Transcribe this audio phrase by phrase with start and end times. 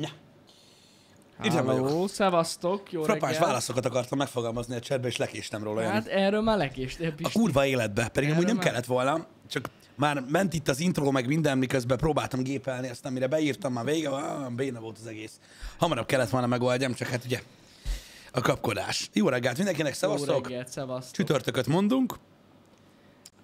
[0.00, 0.08] Na.
[1.42, 1.88] Itt nem vagyok.
[1.88, 3.46] Halló, szevasztok, jó Frappáns reggel.
[3.48, 5.80] válaszokat akartam megfogalmazni a chatbe, és lekéstem róla.
[5.80, 5.92] Jani.
[5.92, 7.38] Hát erről már lekéstél, A Pisti.
[7.38, 11.10] kurva életbe, pedig amúgy Erről nem már- kellett volna, csak már ment itt az intro,
[11.10, 15.40] meg minden, miközben próbáltam gépelni, aztán mire beírtam, már vége, ah, béna volt az egész.
[15.78, 17.42] Hamarabb kellett volna megoldjam, csak hát ugye
[18.32, 19.10] a kapkodás.
[19.12, 20.48] Jó reggelt mindenkinek, Jó szevasztok!
[20.48, 21.14] reggelt, szevasztok.
[21.14, 22.14] Csütörtököt mondunk.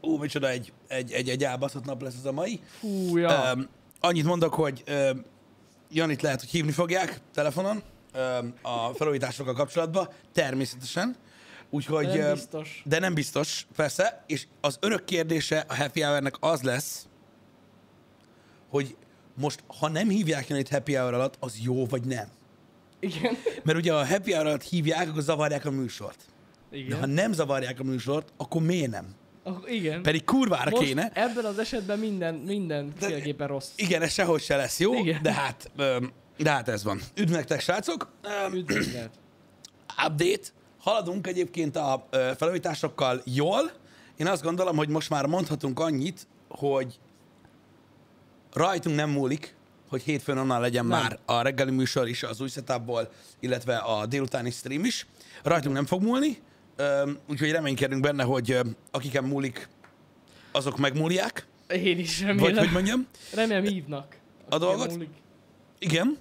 [0.01, 2.61] Ú, micsoda egy, egy, egy, egy elbaszott nap lesz ez a mai.
[2.79, 3.53] Fú, ja.
[3.55, 3.69] Um,
[4.01, 5.25] annyit mondok, hogy um,
[5.93, 7.83] Janit lehet, hogy hívni fogják telefonon
[8.63, 11.17] a felújításokkal kapcsolatban, természetesen.
[11.71, 12.83] Úgyhogy, De nem biztos.
[12.85, 17.07] de nem biztos, persze, és az örök kérdése a Happy Hour-nek az lesz,
[18.69, 18.97] hogy
[19.35, 22.29] most, ha nem hívják Janit Happy Hour alatt, az jó vagy nem.
[23.01, 23.37] Igen.
[23.63, 26.25] Mert ugye a Happy Hour alatt hívják, akkor zavarják a műsort.
[26.71, 26.99] De Igen.
[26.99, 29.15] ha nem zavarják a műsort, akkor miért nem?
[29.45, 30.03] Ah, igen.
[30.03, 31.11] Pedig kurvára Most kéne.
[31.15, 33.69] ebben az esetben minden, minden féleképpen rossz.
[33.77, 35.23] Igen, ez sehogy se lesz jó, Igen.
[35.23, 35.71] de hát,
[36.37, 37.01] de hát ez van.
[37.17, 38.11] Üdv nektek, srácok!
[38.55, 39.11] Üdvözlet.
[40.07, 40.49] update.
[40.79, 43.71] Haladunk egyébként a felújításokkal jól.
[44.17, 46.99] Én azt gondolom, hogy most már mondhatunk annyit, hogy
[48.53, 49.55] rajtunk nem múlik,
[49.89, 51.01] hogy hétfőn onnan legyen Nem.
[51.01, 55.07] már a reggeli műsor is az új setupból, illetve a délutáni stream is.
[55.43, 56.39] Rajtunk nem fog múlni,
[57.29, 58.59] úgyhogy reménykedünk benne, hogy
[58.91, 59.69] akiken múlik,
[60.53, 62.57] azok megmúlják, Én is vagy remélem.
[62.65, 63.07] hogy mondjam.
[63.35, 64.17] Remélem hívnak.
[64.49, 64.91] A dolgot?
[64.91, 65.09] Múlik.
[65.79, 66.19] Igen.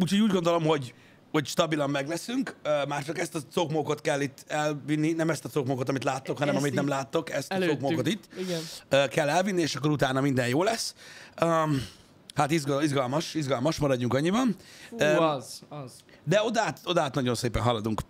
[0.00, 0.94] Úgyhogy úgy gondolom, hogy,
[1.30, 2.56] hogy stabilan meg leszünk.
[2.88, 6.54] Már csak ezt a cokmókot kell itt elvinni, nem ezt a cokmókot, amit láttok, hanem
[6.54, 7.80] Ezt amit nem láttok, ezt a Előttünk.
[7.80, 9.08] cokmókot itt Igen.
[9.08, 10.94] kell elvinni, és akkor utána minden jó lesz.
[11.42, 11.86] Um,
[12.34, 14.56] hát izgal, izgalmas, izgalmas, maradjunk annyiban.
[14.88, 15.92] Fú, Öm, az, az.
[16.24, 18.00] De odát, odát nagyon szépen haladunk.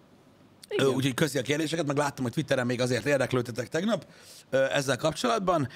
[0.71, 0.87] Igen.
[0.87, 4.07] Úgyhogy köszi a kérdéseket, meg láttam, hogy Twitteren még azért érdeklődtetek tegnap
[4.51, 5.69] ezzel kapcsolatban.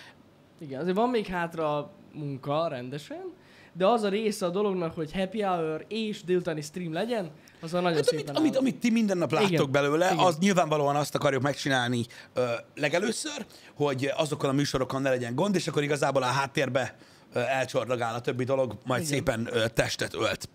[0.60, 3.32] Igen, azért van még hátra a munka rendesen,
[3.72, 7.80] de az a része a dolognak, hogy happy hour és délutáni stream legyen, az a
[7.80, 9.70] nagyon Hát, amit, amit, amit ti minden nap láttok Igen.
[9.70, 10.24] belőle, Igen.
[10.24, 12.44] az nyilvánvalóan azt akarjuk megcsinálni ö,
[12.74, 16.96] legelőször, hogy azokkal a műsorokkal ne legyen gond, és akkor igazából a háttérbe
[17.32, 19.12] ö, elcsordagál a többi dolog, majd Igen.
[19.14, 20.48] szépen ö, testet ölt.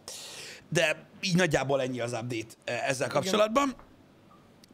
[0.70, 3.76] De így nagyjából ennyi az update ezzel kapcsolatban.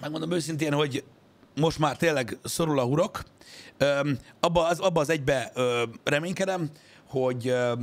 [0.01, 1.03] Megmondom őszintén, hogy
[1.55, 3.23] most már tényleg szorul a hurok.
[3.77, 6.69] Öm, abba, az, abba az egybe ö, reménykedem,
[7.07, 7.73] hogy ö,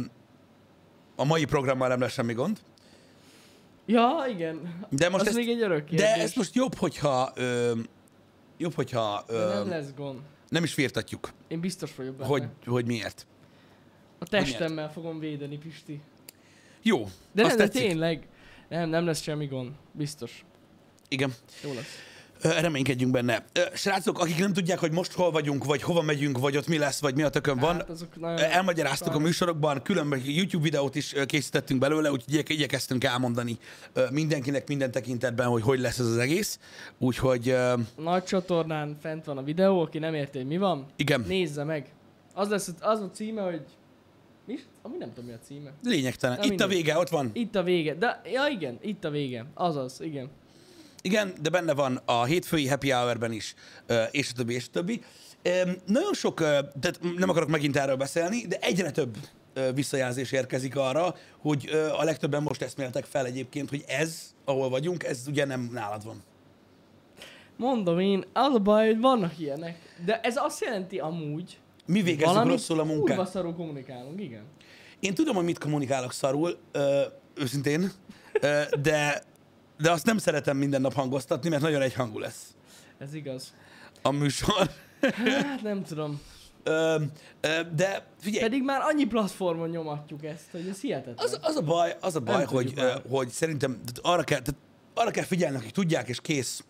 [1.16, 2.58] a mai programmal nem lesz semmi gond.
[3.86, 4.86] Ja, igen.
[4.90, 6.00] De most az ezt- még egy örök kérdés.
[6.06, 7.72] De ez most jobb, hogyha ö,
[8.58, 10.18] jobb, hogyha De ö, nem lesz gond.
[10.48, 12.28] nem is firtatjuk, Én biztos vagyok benne.
[12.28, 13.26] hogy, hogy miért.
[14.18, 16.00] A testemmel fogom védeni, Pisti.
[16.82, 18.28] Jó, De nem, de tényleg.
[18.68, 19.70] Nem, nem lesz semmi gond.
[19.92, 20.44] Biztos.
[21.12, 21.34] Igen,
[21.64, 21.98] Jó lesz.
[22.60, 23.44] Reménykedjünk benne.
[23.74, 27.00] Srácok, akik nem tudják, hogy most hol vagyunk, vagy hova megyünk, vagy ott mi lesz,
[27.00, 27.82] vagy mi a tökön van,
[28.22, 29.28] Hát Elmagyaráztuk a Sajnos.
[29.28, 33.58] műsorokban, különböző YouTube videót is készítettünk belőle, úgyhogy igye- igyekeztünk elmondani
[34.10, 36.58] mindenkinek minden tekintetben, hogy hogy lesz ez az egész.
[36.98, 37.56] Úgyhogy
[37.96, 41.86] Nagy csatornán fent van a videó, aki nem érti, hogy mi van, igen, nézze meg.
[42.34, 43.60] Az lesz az a címe, hogy...
[44.46, 44.58] Mi?
[44.82, 45.72] Ami nem tudom mi a címe.
[45.84, 46.36] lényegtelen.
[46.38, 46.68] Na, Itt a mindegy.
[46.68, 47.30] vége, ott van.
[47.32, 47.94] Itt a vége.
[47.94, 49.46] De, ja igen, itt a vége.
[49.54, 50.30] Azaz, igen.
[51.02, 53.54] Igen, de benne van a hétfői happy hour-ben is,
[54.10, 55.02] és a többi, és a többi.
[55.86, 59.16] Nagyon sok, tehát nem akarok megint erről beszélni, de egyre több
[59.74, 65.24] visszajelzés érkezik arra, hogy a legtöbben most eszméltek fel egyébként, hogy ez, ahol vagyunk, ez
[65.26, 66.22] ugye nem nálad van.
[67.56, 69.78] Mondom én, az a baj, hogy vannak ilyenek.
[70.04, 73.30] De ez azt jelenti amúgy, Mi végezzük rosszul a kurva munkát?
[73.30, 74.42] szarul kommunikálunk, igen.
[75.00, 77.02] Én tudom, hogy mit kommunikálok szarul, ö,
[77.34, 77.91] őszintén,
[78.41, 79.22] ö, de,
[79.81, 82.55] de azt nem szeretem minden nap hangoztatni, mert nagyon egyhangú lesz
[82.99, 83.55] Ez igaz.
[84.03, 84.71] a műsor.
[85.00, 86.21] Hát nem tudom.
[86.62, 87.03] Ö,
[87.41, 91.16] ö, de figyelj, Pedig már annyi platformon nyomatjuk ezt, hogy ez hihetetlen.
[91.16, 94.60] Az, az a baj, az a baj Nem hogy, ö, hogy szerintem arra kell, tehát
[94.94, 96.65] arra kell figyelni, akik tudják, és kész.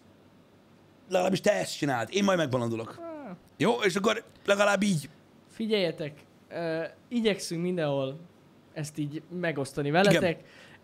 [1.09, 2.09] Legalábbis te ezt csináld.
[2.13, 2.97] Én majd megbalandulok.
[2.99, 3.73] Ah, Jó?
[3.83, 5.09] És akkor legalább így.
[5.51, 6.13] Figyeljetek,
[6.51, 8.21] uh, igyekszünk mindenhol
[8.73, 10.41] ezt így megosztani veletek.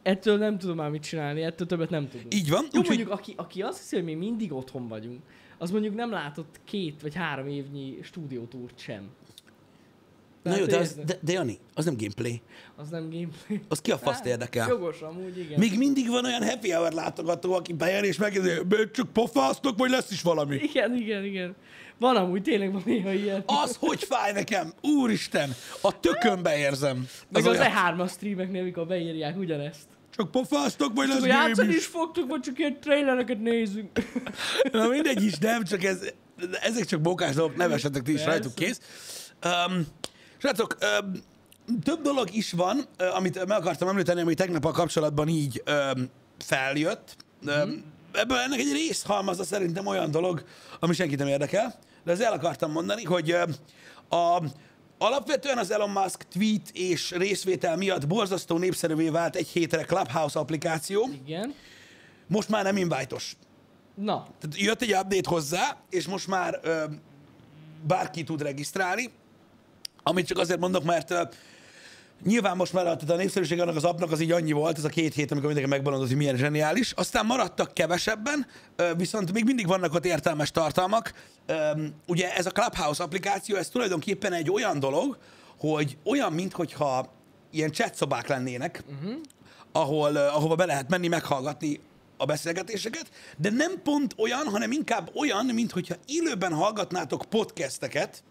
[0.09, 2.35] Ettől nem tudom már mit csinálni, ettől többet nem tudunk.
[2.35, 2.63] Így van.
[2.73, 5.21] Jó, Úgyhogy mondjuk, aki, aki azt hiszi, hogy mi mindig otthon vagyunk,
[5.59, 9.03] az mondjuk nem látott két vagy három évnyi stúdiótúrt sem.
[10.43, 12.41] Na jó, de, az, de, de Jani, az nem gameplay.
[12.77, 13.61] Az nem gameplay.
[13.69, 14.69] Az ki a faszt érdekel?
[14.69, 15.59] Jogos amúgy, igen.
[15.59, 19.91] Még mindig van olyan happy hour látogató, aki bejön és megkérdezi, "Még csak pofáztok, vagy
[19.91, 20.57] lesz is valami.
[20.57, 21.55] Igen, igen, igen.
[21.99, 23.43] Van amúgy, tényleg van néha ilyen.
[23.47, 25.51] Az, hogy fáj nekem, úristen,
[25.83, 27.09] a tökönbe érzem.
[27.29, 29.87] Meg az, olyan, E3-as streameknél, mikor beírják ugyanezt.
[30.17, 31.87] Csak pofáztok, vagy lesz játszani is.
[31.87, 33.91] fogtuk, vagy csak ilyen trailereket nézünk.
[34.73, 35.99] Na mindegy is, nem, csak ez,
[36.63, 38.31] ezek csak bókás dolgok, nevessetek ti is Persze.
[38.31, 38.81] rajtuk, kész.
[39.45, 39.87] Um,
[40.39, 41.13] srácok, um,
[41.83, 42.85] több dolog is van,
[43.15, 45.91] amit meg akartam említeni, ami tegnap a kapcsolatban így ö,
[46.39, 47.17] feljött.
[47.51, 47.73] Mm.
[48.13, 50.45] Ebből ennek egy részhalmaza szerintem olyan dolog,
[50.81, 53.43] ami senkit nem érdekel, de ezt el akartam mondani, hogy ö,
[54.17, 54.43] a,
[54.99, 61.09] alapvetően az Elon Musk tweet és részvétel miatt borzasztó népszerűvé vált egy hétre Clubhouse applikáció,
[61.25, 61.55] Igen.
[62.27, 63.37] most már nem invite-os.
[63.95, 66.85] Na, Tehát jött egy update hozzá, és most már ö,
[67.87, 69.11] bárki tud regisztrálni,
[70.03, 71.23] amit csak azért mondok, mert ö,
[72.25, 74.89] nyilván most már a, a népszerűség annak az appnak az így annyi volt, ez a
[74.89, 76.93] két hét, amikor mindenki megbalandott, hogy milyen zseniális.
[76.93, 78.47] Aztán maradtak kevesebben,
[78.97, 81.13] viszont még mindig vannak ott értelmes tartalmak.
[82.07, 85.19] Ugye ez a Clubhouse applikáció, ez tulajdonképpen egy olyan dolog,
[85.59, 87.13] hogy olyan, minthogyha
[87.51, 89.15] ilyen chat szobák lennének, uh-huh.
[89.73, 91.81] ahol, ahova be lehet menni, meghallgatni
[92.17, 98.23] a beszélgetéseket, de nem pont olyan, hanem inkább olyan, mintha élőben hallgatnátok podcasteket,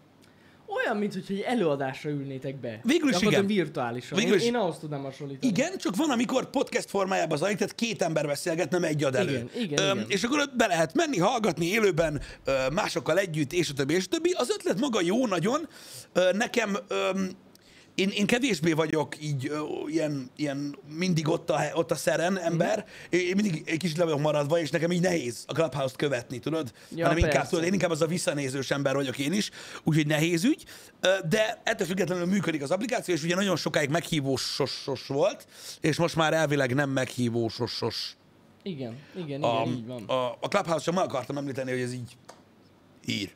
[0.68, 2.80] olyan, mint hogy egy előadásra ülnétek be.
[2.82, 3.46] Végül is igen.
[3.46, 4.18] virtuálisan.
[4.18, 5.52] Végül is- Én, én ahhoz tudnám hasonlítani.
[5.52, 9.30] Igen, csak van, amikor podcast formájában zajlik, tehát két ember beszélget, nem egy ad elő.
[9.30, 10.04] Igen, igen, igen.
[10.08, 12.20] És akkor ott be lehet menni, hallgatni élőben
[12.72, 14.30] másokkal együtt, és a többi, és a többi.
[14.36, 15.68] Az ötlet maga jó nagyon.
[16.32, 17.30] Nekem öm,
[17.98, 22.86] én, én kevésbé vagyok így ö, ilyen, ilyen mindig ott a, ott a szeren ember.
[23.10, 26.38] Én én mindig egy kicsit le vagyok maradva, és nekem így nehéz a Clubhouse-t követni,
[26.38, 26.72] tudod?
[26.94, 29.50] Ja, Hanem inkább, tudod, én inkább az a visszanézős ember vagyok én is,
[29.84, 30.64] úgyhogy nehéz ügy.
[31.28, 35.46] De ettől függetlenül működik az applikáció, és ugye nagyon sokáig meghívósos volt,
[35.80, 38.16] és most már elvileg nem meghívósos.
[38.62, 40.04] Igen, igen, igen, A, így van.
[40.04, 42.16] a, a Clubhouse-ra meg akartam említeni, hogy ez így
[43.04, 43.30] hír.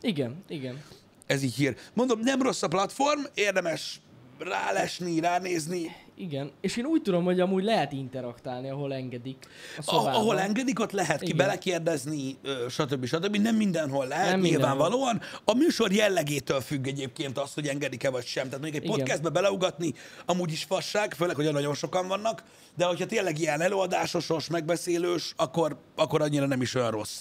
[0.00, 0.82] Igen, igen.
[1.30, 1.76] Ez így hír.
[1.94, 4.00] Mondom, nem rossz a platform, érdemes
[4.38, 5.96] rálesni, ránézni.
[6.20, 9.36] Igen, és én úgy tudom, hogy amúgy lehet interaktálni, ahol engedik
[9.76, 12.36] a Ah, ahol engedik, ott lehet ki belekérdezni,
[12.68, 13.04] stb.
[13.06, 13.36] stb.
[13.36, 14.68] Nem mindenhol lehet, Nem nem mindenhol.
[14.76, 15.20] nyilvánvalóan.
[15.44, 18.44] A műsor jellegétől függ egyébként az, hogy engedik-e vagy sem.
[18.44, 18.98] Tehát mondjuk egy Igen.
[18.98, 19.92] podcastbe beleugatni
[20.26, 22.42] amúgy is fasság, főleg, hogy nagyon sokan vannak,
[22.76, 27.20] de hogyha tényleg ilyen előadásosos, megbeszélős, akkor, akkor annyira nem is olyan rossz.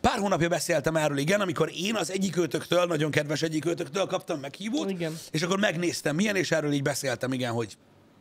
[0.00, 4.40] Pár hónapja beszéltem erről, igen, amikor én az egyik őtöktől, nagyon kedves egyik őtöktől kaptam
[4.40, 5.18] meghívót, Igen.
[5.30, 7.76] és akkor megnéztem milyen, és erről így beszéltem, igen, hogy,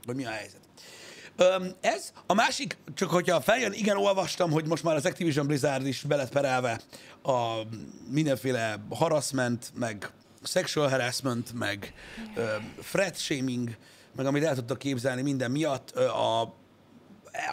[0.08, 0.60] hogy mi a helyzet.
[1.38, 2.12] Öm, ez.
[2.26, 6.16] A másik, csak hogyha feljön, igen, olvastam, hogy most már az Activision Blizzard is be
[6.16, 6.82] lett perelve
[7.24, 7.62] a
[8.10, 10.12] mindenféle harassment, meg
[10.44, 11.94] sexual harassment, meg
[12.36, 12.46] ö,
[12.92, 13.76] threat shaming,
[14.16, 15.92] meg amit el tudtak képzelni minden miatt.
[15.96, 16.42] Ö, a,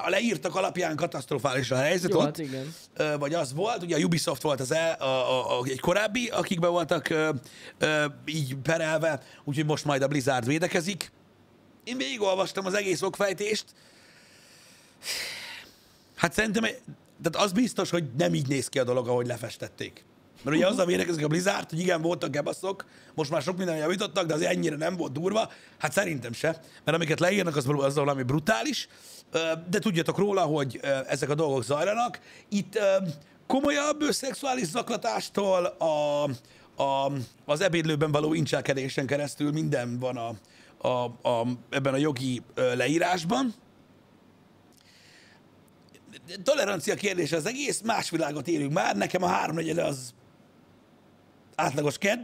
[0.04, 2.24] a leírtak alapján katasztrofális a helyzet Jó, ott.
[2.24, 2.74] hát igen.
[3.18, 6.70] Vagy az volt, ugye a Ubisoft volt az el, a, a, a, egy korábbi, akikben
[6.70, 7.30] voltak ö,
[7.78, 11.12] ö, így perelve, úgyhogy most majd a Blizzard védekezik.
[11.84, 13.64] Én végigolvastam az egész okfejtést.
[16.14, 16.62] Hát szerintem,
[17.22, 20.04] tehát az biztos, hogy nem így néz ki a dolog, ahogy lefestették.
[20.42, 22.84] Mert ugye azzal védekezik a Blizzard, hogy igen, voltak gebaszok,
[23.14, 25.52] most már sok minden javítottak, de azért ennyire nem volt durva.
[25.78, 28.88] Hát szerintem se, mert amiket leírnak, az, az valami brutális.
[29.70, 32.20] De tudjatok róla, hogy ezek a dolgok zajlanak.
[32.48, 32.78] Itt
[33.46, 36.22] komolyabb szexuális zaklatástól a,
[36.82, 37.12] a,
[37.44, 40.34] az ebédlőben való incselkedésen keresztül minden van a,
[40.84, 43.54] a, a, ebben a jogi leírásban.
[46.42, 50.14] Tolerancia kérdése az egész, más világot élünk már, nekem a háromnegyede az
[51.54, 52.18] átlagos kedd,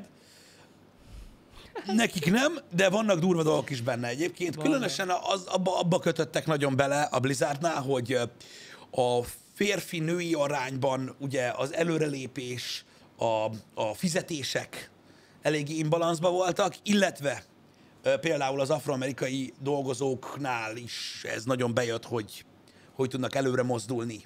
[1.86, 4.54] nekik nem, de vannak durva dolgok is benne egyébként.
[4.54, 4.70] Vannak.
[4.70, 8.12] Különösen az, abba, abba kötöttek nagyon bele a Blizzardnál, hogy
[8.90, 9.23] a
[9.54, 12.85] férfi-női arányban ugye az előrelépés,
[13.16, 14.90] a, a fizetések
[15.42, 17.42] eléggé imbalanszban voltak, illetve
[18.21, 22.45] például az afroamerikai dolgozóknál is ez nagyon bejött, hogy
[23.00, 24.21] hogy tudnak előre mozdulni,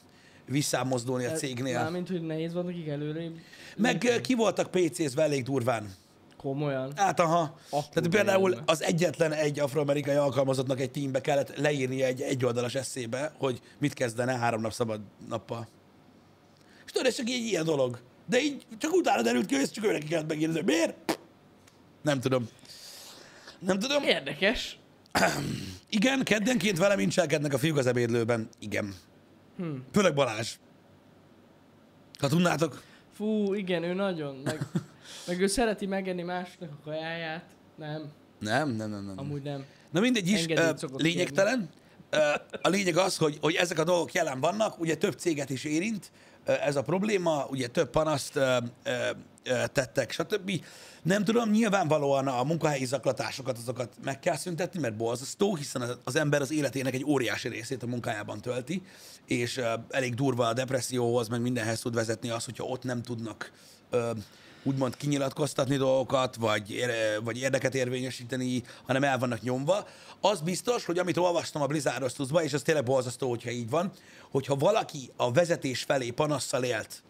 [0.47, 1.78] visszámozdulni a cégnél.
[1.78, 3.31] Mármint, hogy nehéz van nekik előre.
[3.76, 5.95] Meg ki voltak PC-zve elég durván.
[6.37, 6.93] Komolyan.
[6.97, 7.59] Hát aha.
[7.71, 8.73] Akkor Tehát például bejönne.
[8.73, 14.37] az egyetlen egy afroamerikai alkalmazottnak egy teambe kellett leírni egy egyoldalas eszébe, hogy mit kezdene
[14.37, 15.69] három nap szabad nappal.
[16.85, 18.00] És tudod, ez csak egy ilyen dolog.
[18.26, 21.19] De így csak utána derült ki, hogy ezt csak őnek kellett megírni, miért?
[22.02, 22.49] Nem tudom.
[23.64, 24.02] Nem tudom.
[24.02, 24.78] Érdekes.
[25.88, 28.49] Igen, keddenként velem incselkednek a fiúk az ebédlőben.
[28.59, 28.94] Igen.
[29.56, 29.64] Hm.
[29.92, 30.54] Főleg Balázs.
[32.18, 32.83] Ha tudnátok.
[33.16, 34.37] Fú, igen, ő nagyon.
[34.44, 34.66] Meg,
[35.26, 37.44] meg ő szereti megenni másnak a kajáját.
[37.76, 39.18] Nem, Nem, nem, nem, nem.
[39.18, 39.64] amúgy nem.
[39.90, 41.71] Na mindegy is, Engedélyt lényegtelen.
[42.11, 42.18] Ö,
[42.62, 46.11] A lényeg az, hogy, hogy ezek a dolgok jelen vannak, ugye több céget is érint
[46.44, 48.38] ez a probléma, ugye több panaszt
[49.72, 50.64] tettek, stb.
[51.02, 56.40] Nem tudom, nyilvánvalóan a munkahelyi zaklatásokat, azokat meg kell szüntetni, mert borzasztó, hiszen az- ember
[56.40, 58.82] az életének egy óriási részét a munkájában tölti,
[59.26, 59.60] és
[59.90, 63.52] elég durva a depresszióhoz, meg mindenhez tud vezetni az, hogyha ott nem tudnak
[64.64, 66.85] úgymond kinyilatkoztatni dolgokat, vagy,
[67.23, 69.87] vagy érdeket érvényesíteni, hanem el vannak nyomva.
[70.21, 73.92] Az biztos, hogy amit olvastam a Blizzard és ez tényleg borzasztó, hogyha így van,
[74.30, 77.02] hogyha valaki a vezetés felé panasszal élt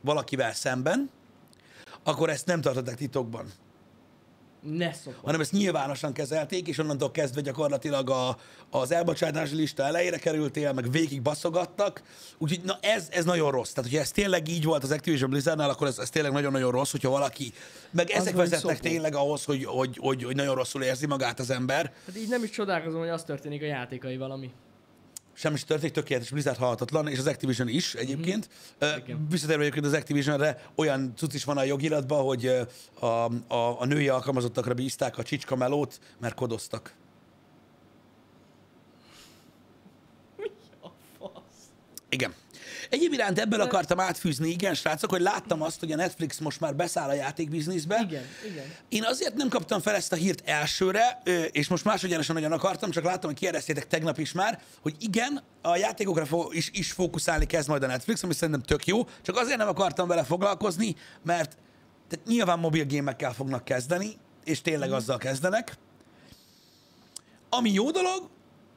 [0.00, 1.10] valakivel szemben,
[2.02, 3.52] akkor ezt nem tartották titokban
[4.62, 5.24] Ne szokott.
[5.24, 8.36] hanem ezt nyilvánosan kezelték, és onnantól kezdve gyakorlatilag a,
[8.70, 12.02] az elbocsátási lista elejére kerültél, meg végig baszogattak.
[12.38, 13.72] Úgyhogy na ez, ez nagyon rossz.
[13.72, 16.90] Tehát, hogyha ez tényleg így volt az Activision Blizzardnál, akkor ez, ez tényleg nagyon-nagyon rossz,
[16.90, 17.52] hogyha valaki,
[17.90, 18.88] meg ezek vagy vezetnek szopó.
[18.88, 21.92] tényleg ahhoz, hogy, hogy, hogy, hogy nagyon rosszul érzi magát az ember.
[22.06, 24.50] Hát így nem is csodálkozom, hogy az történik a játékai valami.
[25.40, 28.48] Semmi sem történik, tökéletes, Blizzard halhatatlan, és az Activision is egyébként.
[28.84, 29.28] Mm-hmm.
[29.28, 32.46] Visszatérve egyébként az Activisionre, olyan cucc is van a jogiratban, hogy
[33.00, 33.06] a,
[33.54, 36.94] a, a női alkalmazottakra bízták a csicska melót, mert kodoztak.
[40.82, 41.32] A fasz.
[42.08, 42.34] Igen.
[42.90, 46.74] Egyéb iránt ebből akartam átfűzni, igen, srácok, hogy láttam azt, hogy a Netflix most már
[46.76, 48.04] beszáll a játékbizniszbe.
[48.08, 48.64] Igen, igen.
[48.88, 53.04] Én azért nem kaptam fel ezt a hírt elsőre, és most másodjánosan nagyon akartam, csak
[53.04, 57.68] láttam, hogy kérdeztétek tegnap is már, hogy igen, a játékokra fo- is, is fókuszálni kezd
[57.68, 61.56] majd a Netflix, ami szerintem tök jó, csak azért nem akartam vele foglalkozni, mert
[62.08, 65.76] tehát nyilván mobil gémekkel fognak kezdeni, és tényleg azzal kezdenek.
[67.48, 68.28] Ami jó dolog,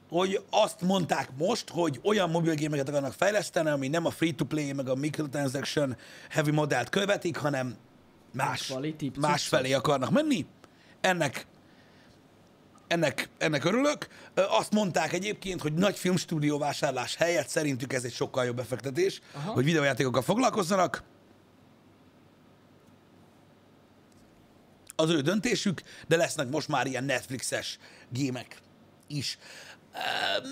[0.08, 4.94] hogy azt mondták most, hogy olyan mobilgémeket akarnak fejleszteni, ami nem a free-to-play, meg a
[4.94, 5.96] microtransaction
[6.30, 7.76] heavy modellt követik, hanem
[8.32, 8.72] más,
[9.20, 10.46] más felé akarnak menni.
[11.00, 11.46] Ennek,
[12.86, 14.08] ennek, ennek örülök.
[14.34, 19.52] Azt mondták egyébként, hogy nagy filmstúdió vásárlás helyett szerintük ez egy sokkal jobb befektetés, Aha.
[19.52, 21.02] hogy videójátékokkal foglalkozzanak.
[24.96, 27.78] Az ő döntésük, de lesznek most már ilyen Netflixes
[28.10, 28.58] gémek
[29.06, 29.38] is.
[29.94, 30.50] Um,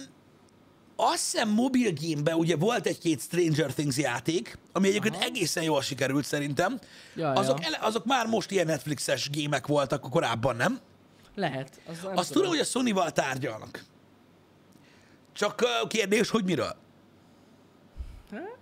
[0.97, 5.25] azt hiszem mobil gameben ugye volt egy-két Stranger Things játék, ami egyébként Aha.
[5.25, 6.81] egészen jól sikerült szerintem.
[7.15, 7.67] Ja, azok, ja.
[7.67, 10.81] ele, azok már most ilyen Netflixes gémek voltak, korábban nem.
[11.35, 11.81] Lehet.
[11.87, 13.85] Az nem Azt tudom, hogy a Sony-val tárgyalnak.
[15.33, 16.77] Csak ö, kérdés, hogy miről?
[18.31, 18.57] Hát?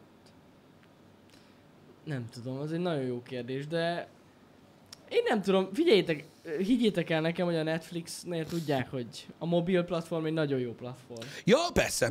[2.05, 4.09] Nem tudom, az egy nagyon jó kérdés, de
[5.11, 6.25] én nem tudom, figyeljétek,
[6.59, 11.27] higgyétek el nekem, hogy a Netflixnél tudják, hogy a mobil platform egy nagyon jó platform.
[11.45, 12.11] Ja, persze.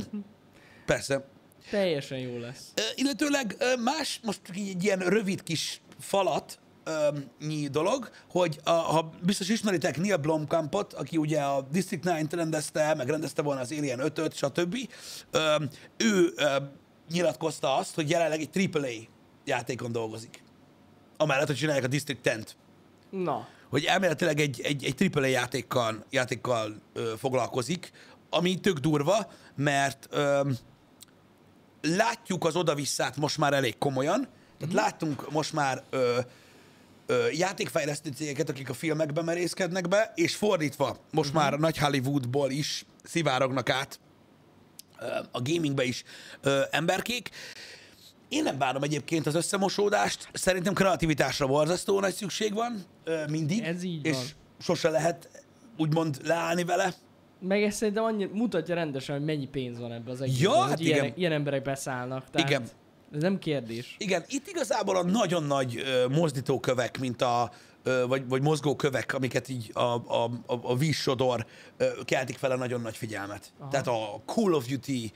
[0.86, 1.28] Persze.
[1.70, 2.72] Teljesen jó lesz.
[2.76, 6.60] Ö, illetőleg más, most egy ilyen rövid kis falat,
[7.40, 12.94] nyi dolog, hogy a, ha biztos ismeritek Neil Blomkampot, aki ugye a District 9-t rendezte,
[12.96, 14.78] meg rendezte volna az Alien 5-öt, stb.
[15.32, 15.56] Ö,
[15.98, 16.56] ő ö,
[17.10, 18.90] nyilatkozta azt, hogy jelenleg egy AAA
[19.46, 20.44] játékon dolgozik.
[21.18, 22.48] Amellett, hogy csinálják a District 10-t.
[23.10, 27.92] Na, hogy elméletileg egy, egy, egy AAA játékkal, játékkal ö, foglalkozik,
[28.30, 30.50] ami tök durva, mert ö,
[31.82, 36.20] látjuk az oda-visszát most már elég komolyan, tehát láttunk most már ö,
[37.06, 42.52] ö, játékfejlesztő cégeket, akik a filmekbe merészkednek be, és fordítva, most már a nagy Hollywoodból
[42.52, 44.00] is szivárognak át
[45.00, 46.04] ö, a gamingbe is
[46.42, 47.30] ö, emberkék.
[48.30, 52.84] Én nem bánom egyébként az összemosódást, szerintem kreativitásra borzasztó nagy szükség van,
[53.30, 53.62] mindig.
[53.64, 54.24] Ez így és van.
[54.60, 55.44] sose lehet
[55.78, 56.94] úgymond leállni vele.
[57.40, 60.80] meg ez szerintem annyi, mutatja rendesen, hogy mennyi pénz van ebbe az egészben, Ja, hát
[60.80, 61.18] ilyen, igen.
[61.18, 62.30] ilyen emberek beszállnak.
[62.32, 62.62] Tehát Igen.
[63.14, 63.96] Ez nem kérdés.
[64.00, 67.52] Igen, itt igazából a nagyon nagy mozdítókövek, mint a,
[67.84, 71.46] vagy, vagy mozgókövek, amiket így a, a, a, a vízsodor
[72.06, 73.54] keltik fel a nagyon nagy figyelmet.
[73.60, 73.70] Aha.
[73.70, 75.12] Tehát a Call of Duty,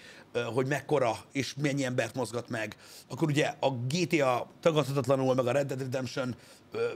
[0.53, 2.75] hogy mekkora és mennyi embert mozgat meg.
[3.09, 6.35] Akkor ugye a GTA tagadhatatlanul, meg a Red Dead Redemption
[6.71, 6.87] ö,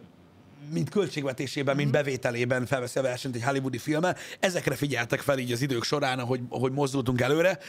[0.72, 4.16] mind költségvetésében, mind bevételében felveszi a versenyt egy hollywoodi filmmel.
[4.40, 7.60] Ezekre figyeltek fel így az idők során, ahogy, ahogy mozdultunk előre,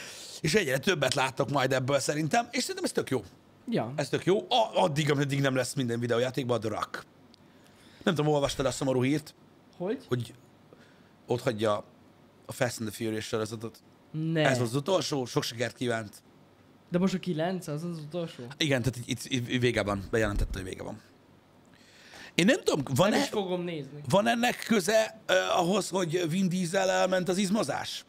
[0.41, 3.23] és egyre többet láttok majd ebből szerintem, és szerintem ez tök jó.
[3.69, 3.93] Ja.
[3.95, 4.37] Ez tök jó.
[4.37, 7.05] A, addig, ameddig nem lesz minden videójátékban a The Rock.
[8.09, 9.35] Nem tudom, olvastad a szomorú hírt,
[9.77, 10.05] Hogy?
[10.07, 10.33] hogy
[11.25, 11.83] ott hagyja
[12.45, 13.81] a Fast and the Furious sorozatot.
[14.11, 14.49] Ne.
[14.49, 16.21] Ez az utolsó, sok sikert kívánt.
[16.91, 18.43] De most a 9 az az utolsó?
[18.57, 21.01] Igen, tehát itt, itt, vége van, bejelentette, hogy vége van.
[22.35, 24.01] Én nem tudom, van, Nem e, fogom nézni.
[24.09, 28.05] van ennek köze uh, ahhoz, hogy Vin Diesel elment az izmozás?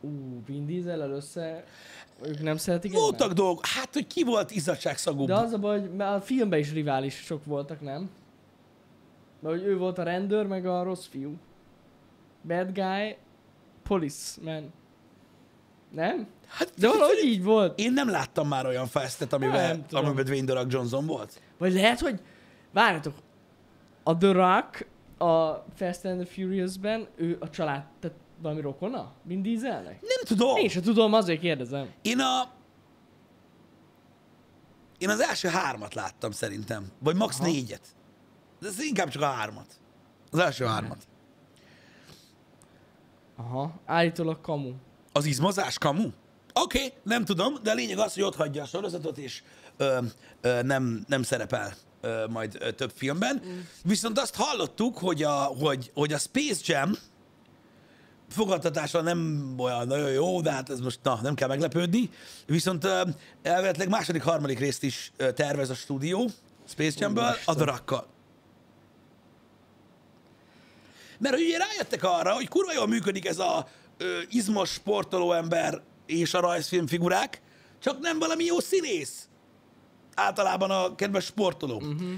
[0.00, 1.64] Ú, Vin Diesel össze...
[2.24, 3.34] Ők nem szeretik Voltak egymást?
[3.34, 5.26] dolgok, hát, hogy ki volt izzadságszagúbb.
[5.26, 8.10] De az a baj, hogy a filmben is riválisok voltak, nem?
[9.40, 11.36] Mert hogy ő volt a rendőr, meg a rossz fiú.
[12.46, 13.16] Bad guy,
[13.82, 14.72] policeman.
[15.90, 16.26] Nem?
[16.46, 17.78] Hát, De valahogy így volt.
[17.78, 21.40] Én nem láttam már olyan festet, amiben, Nem amiben Dwayne The Rock Johnson volt.
[21.58, 22.20] Vagy lehet, hogy...
[22.72, 23.14] Várjatok.
[24.02, 24.86] A The Rock
[25.18, 29.12] a Fast and the Furious-ben, ő a család, tehát valami rokona?
[29.22, 30.00] Vin Dieselnek?
[30.00, 30.56] Nem tudom.
[30.56, 31.90] Én sem tudom, azért kérdezem.
[32.02, 32.50] Én a...
[34.98, 36.86] én az első hármat láttam szerintem.
[36.98, 37.38] Vagy max.
[37.38, 37.48] Aha.
[37.48, 37.82] négyet.
[38.60, 39.66] De ez inkább csak a hármat.
[40.30, 41.06] Az első hármat.
[43.36, 44.72] Aha, állítólag kamu.
[45.12, 46.08] Az izmozás kamu?
[46.54, 49.42] Oké, okay, nem tudom, de a lényeg az, hogy ott hagyja a sorozatot, és
[49.76, 49.98] ö,
[50.40, 53.42] ö, nem, nem szerepel ö, majd ö, több filmben.
[53.46, 53.58] Mm.
[53.82, 56.92] Viszont azt hallottuk, hogy a, hogy, hogy a Space Jam
[58.32, 62.10] fogadtatása nem olyan nagyon jó, de hát ez most na, nem kell meglepődni.
[62.46, 62.88] Viszont
[63.42, 66.30] elvileg második, harmadik részt is tervez a stúdió
[66.68, 68.06] Space Jamből, a darakkal.
[71.18, 76.34] Mert ugye rájöttek arra, hogy kurva jól működik ez a ö, izmos sportoló ember és
[76.34, 77.40] a rajzfilm figurák,
[77.78, 79.28] csak nem valami jó színész.
[80.14, 81.76] Általában a kedves sportoló.
[81.76, 82.12] Uh-huh.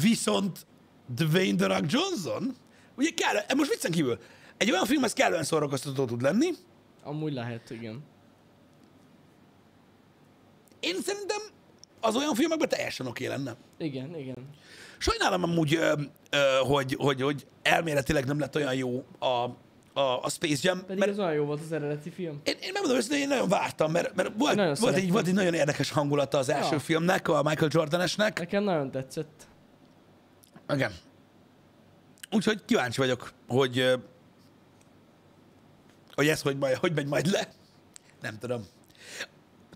[0.00, 0.66] Viszont
[1.14, 2.56] Dwayne The Rock Johnson,
[2.96, 4.18] ugye kell, most viccen kívül,
[4.58, 6.50] egy olyan film, ez kellően szórakoztató tud lenni.
[7.02, 8.04] Amúgy lehet, igen.
[10.80, 11.38] Én szerintem
[12.00, 13.56] az olyan filmekben teljesen oké lenne.
[13.78, 14.48] Igen, igen.
[14.98, 15.92] Sajnálom amúgy, ö,
[16.30, 19.26] ö, hogy, hogy, hogy elméletileg nem lett olyan jó a,
[20.00, 22.40] a, a Space Jam, Pedig mert ez olyan jó volt az eredeti film.
[22.44, 25.34] Én, én megmondom őszintén, én nagyon vártam, mert, mert volt, Nagyon volt, egy, volt egy
[25.34, 26.78] nagyon érdekes hangulata az első Ja.
[26.80, 28.38] filmnek, a Michael Jordanesnek.
[28.38, 29.46] Nekem nagyon tetszett.
[30.68, 30.92] Igen.
[32.30, 33.98] Úgyhogy kíváncsi vagyok, hogy,
[36.18, 37.48] hogy ez hogy, majd, hogy megy majd le.
[38.20, 38.66] Nem tudom.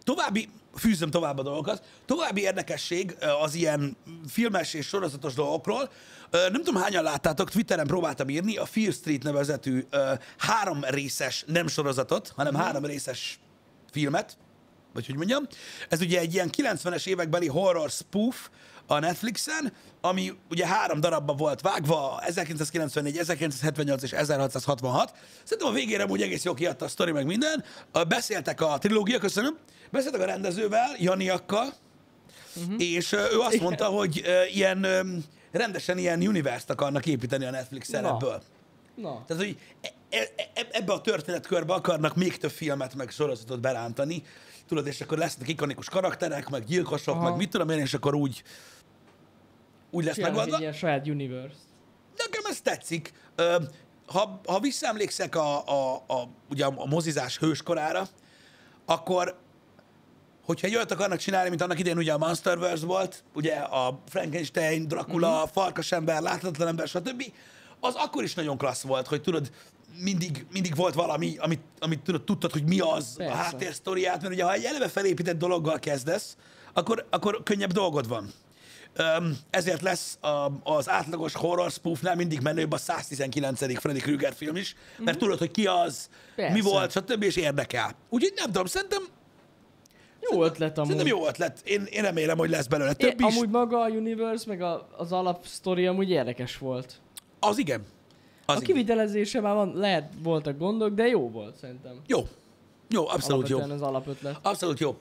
[0.05, 3.97] További, fűzöm tovább a dolgokat, további érdekesség az ilyen
[4.29, 5.91] filmes és sorozatos dolgokról.
[6.31, 9.87] Nem tudom, hányan láttátok, Twitteren próbáltam írni a Fear Street nevezetű
[10.39, 13.39] három részes, nem sorozatot, hanem három részes
[13.91, 14.37] filmet,
[14.93, 15.47] vagy hogy mondjam.
[15.89, 18.51] Ez ugye egy ilyen 90-es évekbeli horror spoof
[18.93, 25.13] a Netflixen, ami ugye három darabba volt vágva, 1994, 1978 és 1666.
[25.43, 27.65] Szerintem a végére úgy egész jó kiadta a sztori, meg minden.
[28.09, 29.59] Beszéltek a trilógia, köszönöm,
[29.91, 31.73] beszéltek a rendezővel, Janiakkal,
[32.57, 32.83] uh-huh.
[32.83, 34.23] és ő azt mondta, hogy
[34.53, 34.87] ilyen
[35.53, 38.09] rendesen ilyen universe-t akarnak építeni a Netflixen Na.
[38.09, 38.43] ebből.
[38.95, 43.61] Na, Tehát, hogy e- e- e- ebbe a történetkörbe akarnak még több filmet, meg sorozatot
[43.61, 44.23] berántani,
[44.69, 47.29] tudod, és akkor lesznek ikonikus karakterek, meg gyilkosok, Aha.
[47.29, 48.43] meg mit tudom én, és akkor úgy,
[49.95, 50.57] úgy lesz csinálnak megoldva.
[50.57, 51.57] egy ilyen saját universe.
[52.17, 53.13] Nekem ez tetszik.
[54.07, 58.09] Ha, ha visszaemlékszek a, a, a, ugye a mozizás hőskorára,
[58.85, 59.39] akkor
[60.45, 64.89] hogyha egy olyat akarnak csinálni, mint annak idején ugye a Monsterverse volt, ugye a Frankenstein,
[64.89, 65.37] Dracula, Mhm.
[65.37, 65.47] mm-hmm.
[65.53, 67.23] Farkasember, Láthatatlan ember, stb.,
[67.81, 69.51] az akkor is nagyon klassz volt, hogy tudod,
[69.99, 73.33] mindig, mindig volt valami, amit, amit tudod, tudtad, hogy mi az Persze.
[73.33, 76.37] a háttérsztoriát, mert ugye ha egy eleve felépített dologgal kezdesz,
[76.73, 78.33] akkor, akkor könnyebb dolgod van.
[78.95, 83.79] Öm, ezért lesz a, az átlagos horror spoofnál mindig menőbb a 119.
[83.79, 86.43] Freddy Krueger film is, mert tudod, hogy ki az, mi.
[86.43, 86.63] Persze.
[86.63, 87.23] volt, stb.
[87.23, 87.95] és érdekel.
[88.09, 89.03] Úgyhogy nem tudom, szerintem,
[90.31, 90.91] Jó ötlet amúgy.
[90.91, 91.61] szerintem jó ötlet.
[91.65, 93.35] Én, én remélem, hogy lesz belőle több É, is.
[93.35, 97.01] amúgy maga a universe, meg a, az alapsztori amúgy érdekes volt.
[97.41, 97.81] Az igen.
[98.47, 98.75] Az a igen.
[98.75, 102.01] kivitelezése már van, lehet voltak gondok, de jó volt szerintem.
[102.07, 102.29] Jó.
[102.89, 103.57] Jó, abszolút jó.
[103.57, 104.39] Alapvetően az alapötlet.
[104.43, 104.97] Abszolút jó.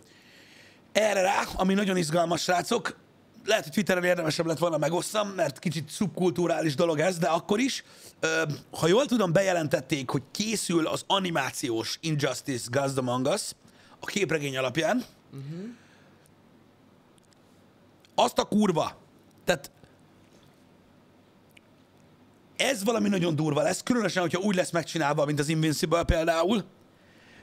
[0.92, 2.96] Erre rá, ami nagyon izgalmas, srácok,
[3.46, 7.84] lehet, hogy Twitteren érdemesebb lett volna megosszam, mert kicsit szubkulturális dolog ez, de akkor is.
[8.20, 13.52] Ö, ha jól tudom, bejelentették, hogy készül az animációs Injustice Gods Among Us
[14.00, 15.06] a képregény alapján.
[15.32, 15.70] Uh-huh.
[18.16, 18.98] Azt a kurva.
[19.46, 19.72] Tehát
[22.56, 26.64] ez valami nagyon durva lesz, különösen, hogyha úgy lesz megcsinálva, mint az Invincible például,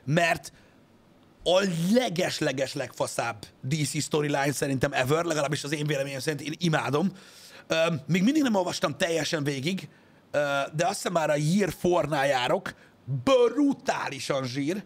[0.05, 0.53] mert
[1.43, 7.13] a leges-leges legfaszább DC storyline szerintem ever, legalábbis az én véleményem szerint én imádom.
[7.67, 9.89] Öm, még mindig nem olvastam teljesen végig,
[10.31, 10.39] ö,
[10.75, 12.75] de azt hiszem már a Year 4-nál járok,
[13.25, 14.85] brutálisan zsír,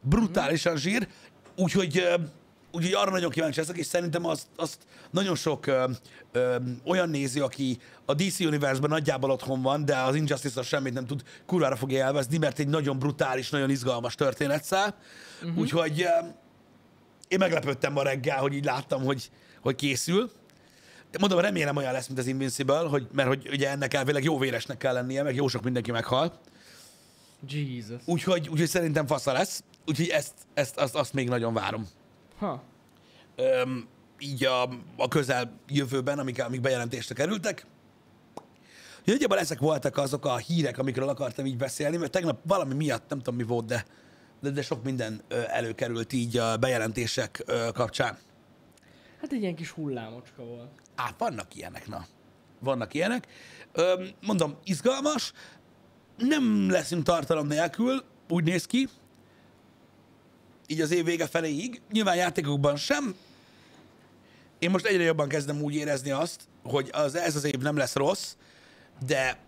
[0.00, 1.08] brutálisan zsír,
[1.56, 2.14] úgyhogy, ö,
[2.72, 4.78] úgyhogy arra nagyon kíváncsi leszek, és szerintem azt, azt
[5.10, 5.84] nagyon sok ö,
[6.32, 11.06] ö, olyan néző, aki a DC Universe-ben nagyjából otthon van, de az Injustice-ról semmit nem
[11.06, 14.96] tud, kurvára fogja élvezni, mert egy nagyon brutális, nagyon izgalmas történetszál.
[15.42, 15.58] Uh-huh.
[15.58, 16.26] Úgyhogy ö,
[17.28, 20.30] én meglepődtem ma reggel, hogy így láttam, hogy, hogy készül.
[21.18, 24.76] Mondom, remélem olyan lesz, mint az Invincible, hogy, mert hogy ugye ennek elvileg jó véresnek
[24.76, 26.40] kell lennie, meg jó sok mindenki meghal.
[27.48, 28.00] Jesus.
[28.04, 29.62] Úgyhogy, úgyhogy szerintem fasza lesz.
[29.86, 31.88] Úgyhogy ezt, ezt azt, azt még nagyon várom.
[32.38, 32.62] Ha.
[33.36, 34.62] Öm, így a,
[34.96, 37.66] a közel jövőben, amik, amik bejelentésre kerültek.
[39.04, 43.18] Nagyjából ezek voltak azok a hírek, amikről akartam így beszélni, mert tegnap valami miatt, nem
[43.18, 43.84] tudom mi volt, de,
[44.40, 48.18] de, de sok minden előkerült így a bejelentések kapcsán.
[49.20, 50.70] Hát egy ilyen kis hullámocska volt.
[50.94, 52.06] Á, vannak ilyenek, na.
[52.60, 53.26] Vannak ilyenek.
[53.72, 55.32] Öm, mondom, izgalmas.
[56.16, 58.88] Nem leszünk tartalom nélkül, úgy néz ki.
[60.70, 61.80] Így az év vége feléig.
[61.92, 63.14] Nyilván játékokban sem.
[64.58, 67.94] én most egyre jobban kezdem úgy érezni azt, hogy az, ez az év nem lesz
[67.94, 68.34] rossz,
[69.06, 69.38] de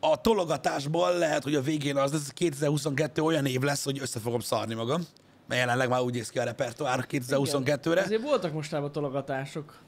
[0.00, 4.40] a tologatásból lehet, hogy a végén az lesz, 2022 olyan év lesz, hogy össze fogom
[4.40, 5.02] szarni magam.
[5.48, 8.00] Mert jelenleg már úgy néz ki a repertoár 2022-re.
[8.00, 9.78] Azért voltak mostában tologatások.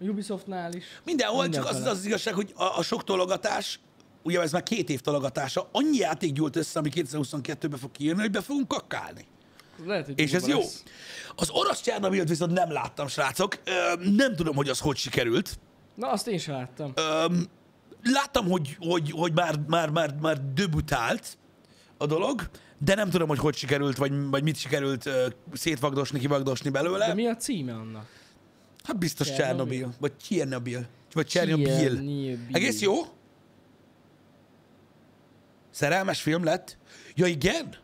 [0.00, 0.84] Ubisoftnál is.
[1.04, 3.80] Mindenhol, csak az, az az igazság, hogy a, a sok tologatás,
[4.22, 8.30] ugye ez már két év tologatása, annyi játék gyúlt össze, ami 2022-ben fog kijönni, hogy
[8.30, 9.24] be fogunk kakálni.
[9.86, 10.62] Lehet, hogy És ez durva jó.
[10.62, 10.82] lesz.
[11.36, 13.58] Az orosz Csernobilt viszont nem láttam, srácok.
[13.64, 15.58] Ö, nem tudom, hogy az hogy sikerült.
[15.94, 16.92] Na, azt én sem láttam.
[16.96, 17.46] Öm,
[18.02, 21.38] láttam, hogy, hogy, hogy már, már, már, már debütált
[21.96, 26.70] a dolog, de nem tudom, hogy hogy sikerült, vagy, vagy mit sikerült ö, szétvagdosni, kivagdosni
[26.70, 27.06] belőle.
[27.06, 28.06] De mi a címe annak?
[28.84, 29.94] Hát biztos Csernobil?
[30.00, 31.26] Vagy Csernobil, vagy.
[31.26, 32.00] Csernobil.
[32.52, 32.94] Egész jó?
[35.72, 36.76] Szerelmes film lett?
[37.14, 37.74] Ja, igen?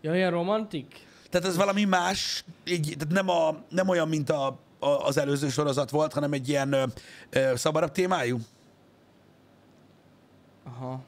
[0.00, 1.06] Ja, ilyen romantik?
[1.30, 4.46] Tehát ez valami más, így, tehát nem, a, nem olyan, mint a,
[4.78, 6.84] a, az előző sorozat volt, hanem egy ilyen ö,
[7.30, 8.38] ö, szabadabb témájú.
[10.64, 11.02] Aha.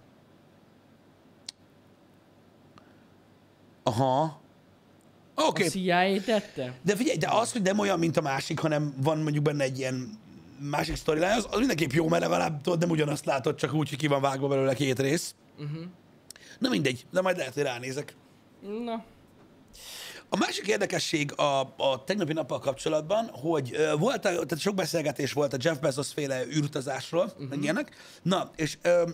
[3.83, 4.41] Aha.
[5.35, 5.69] Oké, A okay.
[5.69, 6.73] CIA tette?
[6.83, 9.79] de figyelj, de az, hogy nem olyan, mint a másik, hanem van mondjuk benne egy
[9.79, 10.19] ilyen
[10.59, 13.99] másik storyline, az, az mindenképp jó, mert legalább tudod, nem ugyanazt látod, csak úgy, hogy
[13.99, 15.35] ki van vágva belőle két rész.
[15.59, 15.85] Uh-huh.
[16.59, 18.15] Na mindegy, de majd lehet, hogy ránézek.
[18.85, 19.05] Na,
[20.29, 25.33] A másik érdekesség a, a tegnapi nappal kapcsolatban, hogy ö, volt, a, tehát sok beszélgetés
[25.33, 27.49] volt a Jeff Bezos féle űrutazásról, uh-huh.
[27.49, 27.97] meg ilyenek.
[28.23, 29.11] Na, és ö,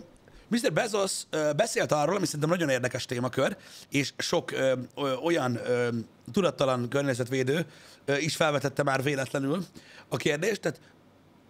[0.47, 0.73] Mr.
[0.73, 3.57] Bezos ö, beszélt arról, ami szerintem nagyon érdekes témakör,
[3.89, 5.87] és sok ö, ö, olyan ö,
[6.31, 7.65] tudattalan környezetvédő
[8.05, 9.65] ö, is felvetette már véletlenül
[10.07, 10.61] a kérdést.
[10.61, 10.79] Tehát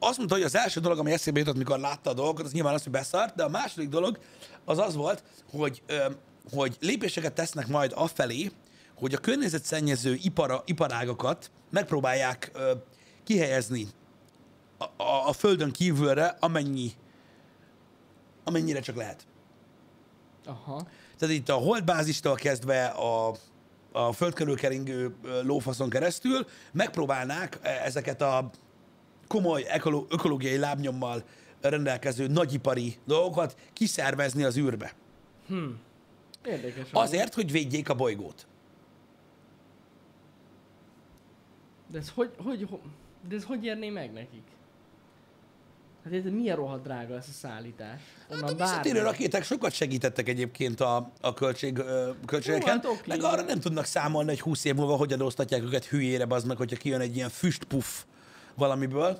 [0.04, 2.74] azt mondta, hogy az első dolog, ami eszébe jutott, mikor látta a dolgokat, az nyilván
[2.74, 4.20] az, hogy beszart, de a második dolog
[4.66, 5.84] az az volt, hogy,
[6.54, 8.52] hogy lépéseket tesznek majd afelé,
[8.96, 12.52] hogy a környezetszennyező ipara, iparágakat megpróbálják
[13.24, 13.88] kihelyezni
[14.78, 16.92] a, a, a földön kívülre, amennyi,
[18.44, 19.28] amennyire csak lehet.
[20.46, 20.88] aha.
[21.18, 23.36] Tehát itt a holdbázistól kezdve a,
[23.92, 28.50] a föld körül keringő lófaszon keresztül megpróbálnák e, ezeket a
[29.32, 29.65] komoly
[30.10, 31.24] ökológiai lábnyommal
[31.62, 34.94] rendelkező nagyipari dolgokat kiszervezni az űrbe.
[36.46, 36.88] Érdekes.
[36.91, 38.48] Azért, hogy védjék a bolygót.
[41.91, 42.80] De ez hogy, hogy, hogy,
[43.30, 44.44] de ez hogy érné meg nekik?
[46.04, 48.02] Hát ez milyen rohadt drága ez a szállítás?
[48.30, 51.84] Hát Onnan a visszatérő rakéták sokat segítettek egyébként a, a költség,
[52.26, 52.82] költségeken.
[52.84, 56.26] Jó, hát meg arra nem tudnak számolni, hogy 20 év múlva hogyan osztatják őket hülyére,
[56.26, 58.04] bazd meg, hogyha kijön egy ilyen füstpuff
[58.56, 59.20] valamiből.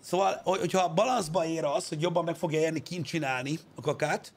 [0.00, 4.32] Szóval, hogy- hogyha balanszba ér az, hogy jobban meg fogja érni kint csinálni a kakát,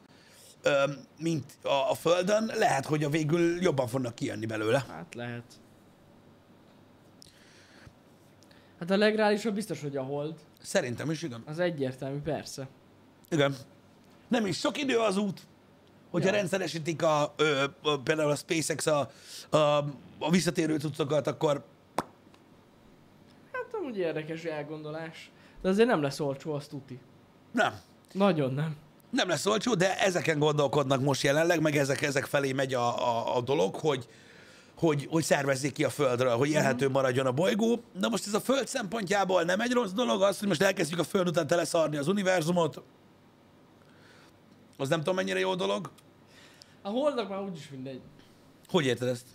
[0.61, 0.83] ö,
[1.19, 4.85] mint a, a Földön, lehet, hogy a végül jobban fognak kijönni belőle.
[4.89, 5.43] Hát lehet.
[8.79, 10.35] Hát a legreálisabb biztos, hogy a hold.
[10.61, 11.43] Szerintem is, igen.
[11.45, 12.67] Az egyértelmű, persze.
[13.29, 13.55] Igen.
[14.27, 15.41] Nem is sok idő az út,
[16.11, 16.35] hogyha Ja.
[16.35, 19.11] rendszeresítik a, ö, a, például a SpaceX a,
[19.49, 19.57] a,
[20.19, 21.63] a visszatérő cuccokat, akkor
[23.85, 25.31] amúgy érdekes elgondolás.
[25.61, 26.99] De azért nem lesz olcsó, azt tuti.
[27.51, 27.79] nem.
[28.11, 28.75] Nagyon nem.
[29.09, 33.35] Nem lesz olcsó, de ezeken gondolkodnak most jelenleg, meg ezek, ezek felé megy a, a,
[33.35, 34.07] a dolog, hogy,
[34.77, 37.83] hogy, hogy szervezzék ki a Földről, hogy élhető maradjon a bolygó.
[37.99, 41.03] Na most ez a Föld szempontjából nem egy rossz dolog, az, hogy most elkezdjük a
[41.03, 42.81] Föld után teleszarni az univerzumot,
[44.77, 45.91] az nem tudom mennyire jó dolog.
[46.81, 48.01] A holdnak már úgyis mindegy.
[48.67, 49.25] Hogy érted ezt?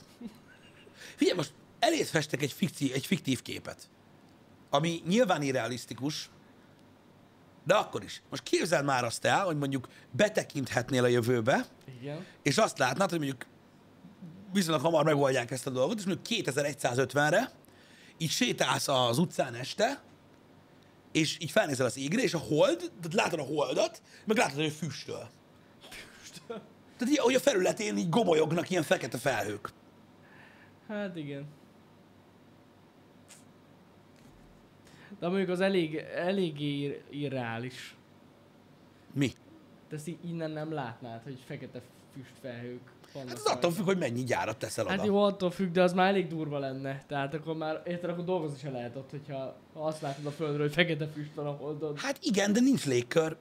[1.17, 3.89] Figyelj, most eléd festek egy, fikci, egy fiktív képet,
[4.71, 6.31] ami nyilván irrealisztikus,
[7.65, 8.23] de akkor is.
[8.31, 11.67] Most képzeld már azt el, hogy mondjuk betekinthetnél a jövőbe,
[12.01, 12.27] Igen.
[12.43, 13.47] és azt látnád, hogy mondjuk
[14.53, 17.51] viszonylag hamar megoldják ezt a dolgot, és mondjuk 2150-re
[18.19, 20.03] így sétálsz az utcán este,
[21.13, 24.73] és így felnézel az égre, és a hold, tehát látod a holdat, meg látod, hogy
[24.73, 25.29] füstöl.
[26.47, 29.73] Tehát így, hogy a felületén így gomolyognak ilyen fekete felhők.
[30.89, 31.47] Hát igen.
[35.21, 37.97] De mondjuk az elég, eléggé ir- irreális.
[39.15, 39.33] Mi?
[39.89, 41.83] De ezt így innen nem látnád, hogy fekete
[42.15, 43.29] füstfelhők vannak.
[43.29, 43.71] Hát az attól rajta.
[43.71, 44.95] függ, hogy mennyi gyárat teszel oda.
[44.95, 47.05] Hát jó, attól függ, de az már elég durva lenne.
[47.07, 50.61] Tehát akkor már, érted, akkor dolgozni se lehet ott, hogyha ha azt látod a földről,
[50.61, 51.91] hogy fekete füst van a holdon.
[51.91, 52.01] Oké.
[52.03, 53.37] Hát igen, de nincs légkör.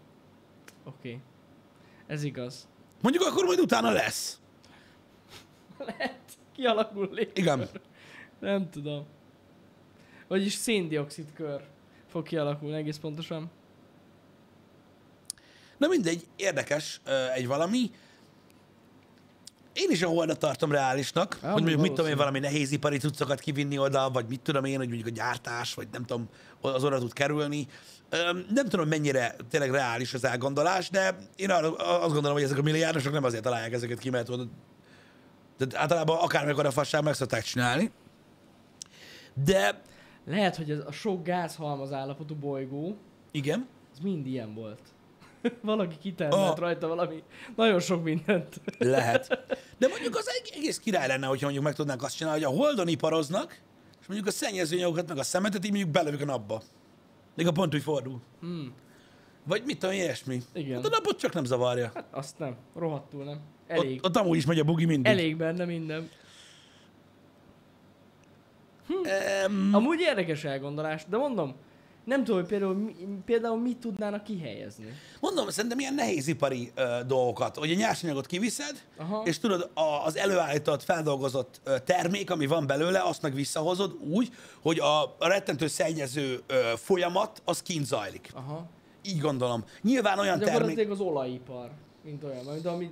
[0.83, 1.19] Okay.
[2.07, 2.67] Ez igaz.
[3.01, 4.39] Mondjuk akkor majd utána lesz.
[5.87, 6.19] Lehet.
[6.51, 7.31] Kialakul lég.
[7.33, 7.67] Igen.
[8.39, 9.05] Nem tudom.
[10.29, 11.61] Vagyis széndiokszid kör
[12.11, 13.49] fog kialakulni egész pontosan.
[15.77, 17.01] Na mindegy, érdekes
[17.35, 17.91] egy valami.
[19.73, 22.39] én is a holdat tartom reálisnak, Ja, hogy mondjuk mit tudom én, valószínű.
[22.39, 26.05] valami nehézipari cuccokat kivinni oda, vagy mit tudom én, hogy mondjuk a gyártás, vagy nem
[26.05, 26.29] tudom,
[26.61, 27.67] az oda tud kerülni.
[28.49, 33.13] Nem tudom, mennyire tényleg reális az elgondolás, de én azt gondolom, hogy ezek a milliárdosok
[33.13, 34.29] nem azért találják ezeket ki, mert
[35.57, 37.91] de általában akármikor a fasság meg szokták csinálni.
[39.33, 39.81] De
[40.25, 42.95] Lehet, hogy ez a sok gázhalmaz állapotú bolygó,
[43.31, 44.79] igen, az mind ilyen volt.
[45.61, 46.57] Valaki kitermelt Ah.
[46.57, 47.23] rajta valami,
[47.55, 48.61] nagyon sok mindent.
[48.77, 49.27] Lehet.
[49.77, 52.57] De mondjuk az eg- egész király lenne, hogyha mondjuk meg tudnánk azt csinálni, hogy a
[52.57, 53.61] holdon iparoznak,
[54.01, 56.61] és mondjuk a szennyezőanyagokat, meg a szemetet így mondjuk belövik a napba.
[57.35, 58.19] Még a pont úgy fordul.
[58.39, 58.73] Hmm.
[59.43, 60.41] Vagy mit tudom, ilyesmi.
[60.53, 60.75] Igen.
[60.75, 61.91] Hát a napot csak nem zavarja.
[61.93, 63.39] Hát azt nem, rohadtul nem.
[63.67, 65.11] Elég, Ott, ott amúgy is megy a bugi mindig.
[65.11, 66.09] elég benne minden.
[68.89, 71.55] Um, Amúgy érdekes elgondolás, de mondom,
[72.09, 74.85] nem tudom, hogy például, mi, például mit tudnának kihelyezni.
[75.19, 79.21] mondom, szerintem ilyen nehézipari uh, dolgokat, hogy a nyersanyagot kiviszed, Aha.
[79.25, 84.29] és tudod, a, az előállított, feldolgozott uh, termék, ami van belőle, azt meg visszahozod úgy,
[84.61, 88.29] hogy a, a rettentő szennyező uh, folyamat, az kint zajlik.
[88.33, 88.65] Aha.
[89.03, 89.63] Így gondolom.
[89.81, 90.91] Nyilván olyan termék...
[90.91, 91.69] Az olajipar,
[92.03, 92.91] mint olyan, mint ami,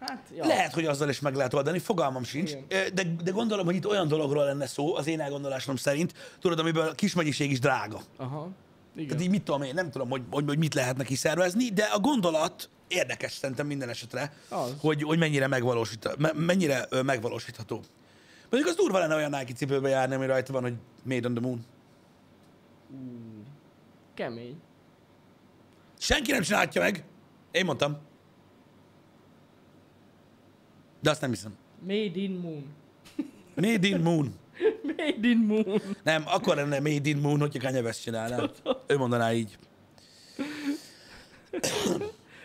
[0.00, 0.46] hát, ja.
[0.46, 2.94] Lehet, hogy azzal is meg lehet oldani, fogalmam sincs, Igen.
[2.94, 6.88] De, de gondolom, hogy itt olyan dologról lenne szó, az én elgondolásom szerint, tudod, amiből
[6.88, 8.00] a kis mennyiség is drága.
[8.16, 8.48] Aha.
[8.94, 9.08] Igen.
[9.08, 11.98] Tehát így mit tudom én, nem tudom, hogy, hogy, hogy mit lehetne kiszervezni, de a
[11.98, 14.74] gondolat érdekes szerintem minden esetre, Az.
[14.80, 17.82] hogy, hogy mennyire, megvalósít, me, mennyire ö, megvalósítható.
[18.50, 21.42] Mondjuk az durva lenne olyan Nike cipőbe járni, ami rajta van, hogy Made on the
[21.42, 21.64] Moon.
[24.14, 24.60] Kemény.
[25.98, 27.04] Senki nem csinálhatja meg.
[27.50, 27.98] Én mondtam.
[31.00, 31.56] De azt nem hiszem.
[31.86, 32.64] Made in Moon.
[33.54, 34.34] Made in Moon.
[34.96, 35.80] Made in Moon.
[36.02, 38.50] Nem, akkor lenne Made in Moon, hogyha Kanye West csinálná.
[38.86, 39.58] Ő mondaná így.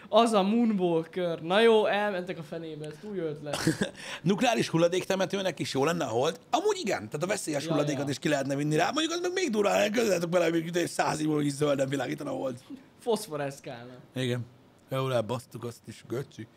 [0.09, 1.41] Az a Moonwalker.
[1.41, 3.57] Na jó, elmentek a fenébe, ez új ötlet.
[4.21, 6.39] Nukleáris hulladéktemetőnek is jó lenne a hold.
[6.49, 8.09] Amúgy igen, tehát a veszélyes Ja, hulladékot ja.
[8.09, 8.91] is ki lehetne vinni rá.
[8.91, 12.29] Mondjuk az meg még durván, közöttek bele, hogy mondjuk száz év múlva is zölden világítana
[12.29, 12.59] a hold.
[12.99, 13.93] Foszforeszkálna.
[14.15, 14.45] Igen.
[14.89, 16.47] Jó, elbasztuk azt is, göcsi.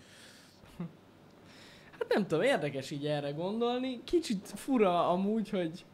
[2.08, 4.00] Hát nem tudom, érdekes így erre gondolni.
[4.04, 5.84] Kicsit fura amúgy, hogy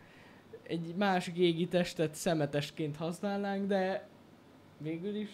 [0.62, 4.08] egy másik égi testet szemetesként használnánk, de
[4.78, 5.28] végül is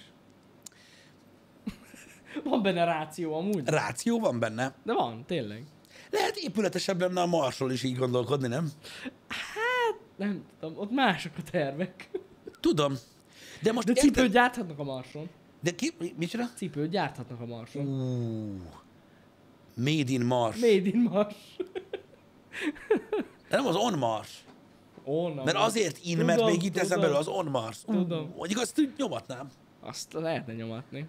[2.44, 3.68] van benne ráció amúgy.
[3.68, 4.74] Ráció van benne.
[4.84, 5.64] De van, tényleg.
[6.10, 8.70] Lehet épületesebb lenne a Marsról is így gondolkodni, nem?
[10.16, 12.10] Nem tudom, ott mások a tervek.
[12.60, 12.94] Tudom.
[13.62, 15.28] De most De érted- cipőt gyárthatnak a Marson.
[15.62, 15.90] De ki?
[15.98, 16.44] Mi, micsoda?
[16.56, 17.86] Cipőt gyárthatnak a Marson.
[17.86, 18.62] Ú,
[19.78, 20.60] Made in Mars.
[20.60, 21.34] Made in Mars.
[23.48, 24.44] De nem az On Mars.
[25.04, 27.78] Onnan Mert azért in, Tudom, mert még itt ezen belül az On Mars.
[27.86, 28.32] Tudom.
[28.36, 29.50] Mondjuk azt nyomatnám.
[29.80, 31.08] Azt lehetne nyomatni.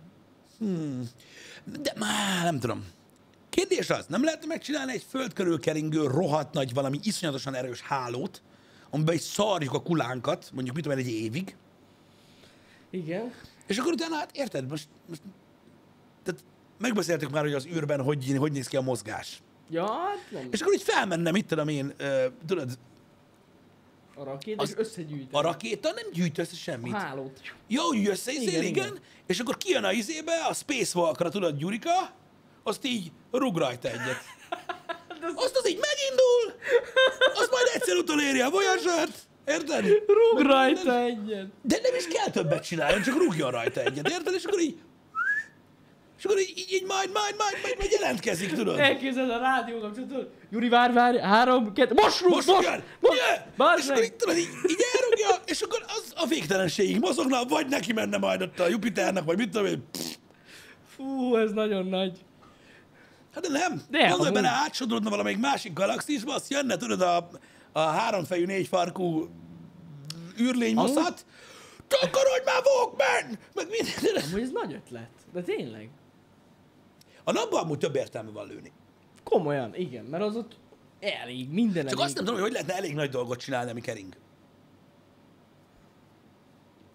[1.81, 2.85] De már nem tudom.
[3.49, 8.41] Kérdés az, nem lehetne megcsinálni egy föld körül keringő, rohadt nagy, valami iszonyatosan erős hálót,
[8.89, 11.55] amiben is szarjuk a kulánkat, mondjuk mit tudom én, egy évig,
[12.89, 13.33] Igen.
[13.67, 15.21] és akkor utána, hát érted, most, most
[16.23, 16.43] tehát
[16.79, 19.41] megbeszéltük már, hogy az űrben hogy, hogy néz ki a mozgás.
[19.69, 20.47] Ja, hát nem.
[20.51, 22.69] És akkor így felmenne, mit tudom én, ö, tudod,
[24.15, 25.29] A rakéta, az- és összegyűjteni.
[25.31, 26.93] a rakéta nem gyűjt össze semmit.
[26.93, 27.39] A hálót.
[27.67, 32.11] Jó, úgy összeizél, igen, Igen, igen, és akkor kijön a izébe, a Spacewalkra, tudod, Gyurika,
[32.63, 34.17] azt így rúg rajta egyet.
[35.35, 36.61] Azt az így megindul,
[37.35, 39.85] azt majd egyszer utoléri a Voyager-t, érted?
[40.07, 41.47] Rúg rajta egyet.
[41.61, 44.33] De nem is kell többet csinálni, csak rúgjon rajta egyet, érted?
[44.33, 44.77] És akkor így,
[46.19, 48.79] és akkor így, így, így majd, majd, majd, majd, majd jelentkezik, tudod?
[48.79, 50.33] Elképzeled a rádió kapcsolatot.
[50.51, 52.83] Juri, várj, várj, három, kettő, most rúg, Most most, jön!
[52.99, 53.19] most,
[53.57, 53.77] Jön!
[53.77, 57.93] És akkor így, tudod, így, így elrúgja, és akkor az a végtelenségig mozogna, vagy neki
[57.93, 59.83] menne majd ott a Jupiternek, vagy mit tudom én.
[60.95, 62.17] Fú, ez nagyon nagy.
[63.33, 63.81] Hát de nem.
[63.89, 67.29] De, Gondolj bele, átsodródna valamelyik másik galaxisba, azt jönne, tudod, a,
[67.71, 69.29] a háromfejű, négyfarkú
[70.39, 71.25] űrlénymoszat.
[71.87, 73.39] Takarodj már, Walkman!
[73.53, 74.23] Meg minden.
[74.23, 75.09] Amúgy ez nagy ötlet.
[75.33, 75.89] De tényleg.
[77.29, 78.71] A napban amúgy több értelme van lőni.
[79.23, 80.57] Komolyan, igen, mert az ott
[80.99, 82.05] elég, minden Csak elég.
[82.05, 84.13] azt nem tudom, hogy hogy lehetne elég nagy dolgot csinálni, ami kering.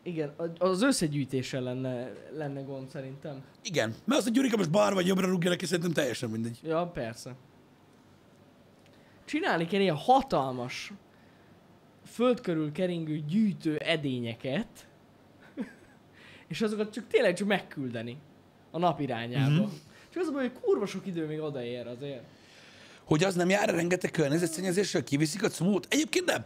[0.03, 3.43] Igen, a- az összegyűjtéssel lenne, lenne gond szerintem.
[3.63, 3.95] Igen.
[4.05, 6.59] Mert az, hogy Gyurika most balra vagy jobbra rúgja neki, szerintem teljesen mindegy.
[6.63, 7.35] Ja, persze.
[9.25, 10.93] Csinálni kell ilyen hatalmas,
[12.07, 14.89] föld körül keringő gyűjtő edényeket,
[16.49, 18.19] és azokat csak tényleg csak megküldeni
[18.71, 19.51] a nap irányába.
[19.51, 19.61] Mhm.
[19.61, 19.73] Mm-hmm.
[20.15, 22.23] Csak az a baj, hogy kurva sok idő még odaér azért.
[23.05, 25.87] Hogy az nem jár rengeteg környezetszennyezéssel, kiviszik a cumót?
[25.91, 26.45] Egyébként nem.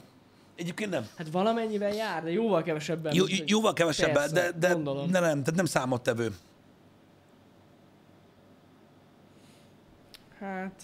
[0.56, 1.08] Egyébként nem.
[1.16, 3.14] Hát valamennyivel jár, de jóval kevesebben.
[3.14, 5.10] Jó, mint jóval kevesebb, Persze, de, de gondolom.
[5.10, 6.34] nem, nem, tehát nem számottevő.
[10.38, 10.82] Hát,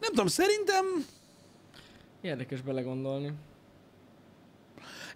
[0.00, 0.84] Nem tudom, szerintem
[2.20, 3.32] Érdekes belegondolni.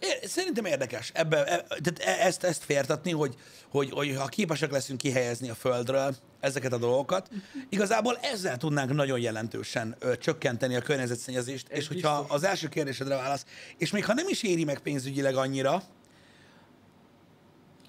[0.00, 3.34] É, Szerintem érdekes ebbe, e, tehát e- ezt, ezt fértatni, hogy,
[3.70, 7.28] hogy, hogy ha képesek leszünk kihelyezni a földről ezeket a dolgokat,
[7.68, 12.36] igazából ezzel tudnánk nagyon jelentősen ö, csökkenteni a környezetszennyezést, és hogyha biztos.
[12.36, 13.44] az első kérdésedre válasz,
[13.78, 15.82] és még ha nem is éri meg pénzügyileg annyira,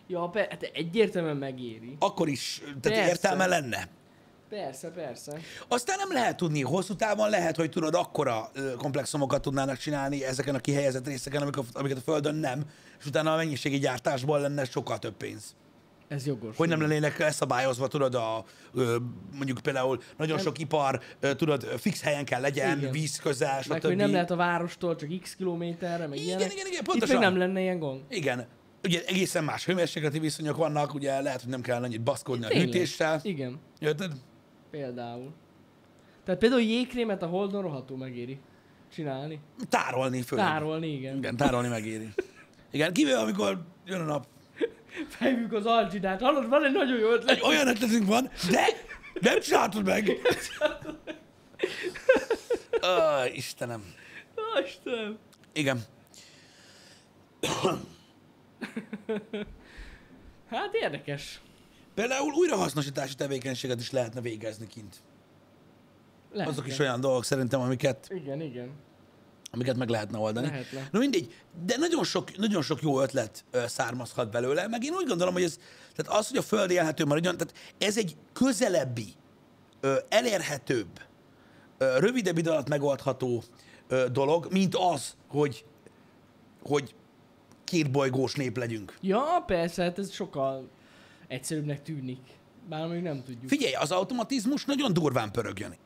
[0.08, 1.96] Ja, pe- hát egyértelműen megéri.
[2.00, 3.08] akkor is tehát Persze.
[3.10, 3.88] értelme lenne.
[4.50, 5.40] Persze, persze.
[5.68, 10.60] Aztán nem lehet tudni, hosszú távon lehet, hogy tudod, akkora komplexumokat tudnának csinálni ezeken a
[10.60, 12.66] kihelyezett részeken, amik a, amiket a Földön nem,
[13.00, 15.56] és utána a mennyiségi gyártásból lenne sokkal több pénz.
[16.08, 16.56] Ez jogos.
[16.58, 18.46] Hogy nem lennének szabályozva, tudod, a,
[19.36, 20.46] mondjuk például nagyon Nem.
[20.46, 21.02] sok ipar,
[21.36, 22.92] tudod, fix helyen kell legyen, Igen.
[22.92, 23.86] víz közel, Meg stb.
[23.86, 26.52] hogy nem lehet a várostól csak x kilométerre, meg Igen, ilyenek.
[26.54, 27.16] igen, igen, Itt pontosan.
[27.16, 28.02] még nem lenne ilyen gond.
[28.10, 28.48] Igen.
[28.84, 33.20] Ugye egészen más hőmérsékleti viszonyok vannak, ugye lehet, hogy nem kell annyit baszkodni a hűtéssel.
[33.24, 34.12] Igen, Érted?
[34.72, 35.34] Például.
[36.24, 38.40] Tehát például jégkrémet a Holdon rohadtul megéri
[38.94, 39.40] csinálni.
[39.70, 40.46] Tárolni főleg.
[40.46, 41.18] Tárolni, igen.
[41.18, 42.10] Igen, tárolni megéri.
[42.72, 44.28] Igen, kivéve amikor jön a nap.
[45.18, 46.22] Fejvük az algidát.
[46.22, 47.36] Hallod, van egy nagyon jó ötlet.
[47.36, 48.66] Egy olyan ötletünk van, de
[49.22, 50.10] nem csináltad meg.
[52.84, 53.94] Ó, Istenem.
[54.38, 55.18] Ó, Istenem.
[55.54, 55.80] Igen.
[60.50, 61.42] Hát érdekes.
[62.00, 64.96] Például újrahasznosítási tevékenységet is lehetne végezni kint.
[66.32, 66.54] Lehetne.
[66.54, 68.72] Azok is olyan dolgok szerintem, amiket, Igen, igen.
[69.52, 70.48] amiket meg lehetne oldani.
[70.48, 70.88] Lehetne.
[70.92, 71.34] Na mindegy,
[71.66, 75.44] de nagyon sok, nagyon sok jó ötlet ö, származhat belőle, meg én úgy gondolom, hogy
[75.44, 75.60] ez,
[75.96, 79.14] tehát az, hogy a Föld élhető maradjon, tehát ez egy közelebbi,
[79.80, 81.00] ö, elérhetőbb,
[81.78, 83.44] ö, rövidebb idő alatt megoldható
[83.88, 85.66] ö, dolog, mint az, hogy,
[86.64, 86.96] hogy
[87.64, 88.98] két bolygós nép legyünk.
[89.02, 90.70] Ja, persze, hát ez sokkal
[91.30, 92.20] egyszerűbbnek tűnik.
[92.70, 93.48] Bár még nem tudjuk.
[93.48, 95.78] Figyelj, az automatizmus nagyon durván pörög, Jani.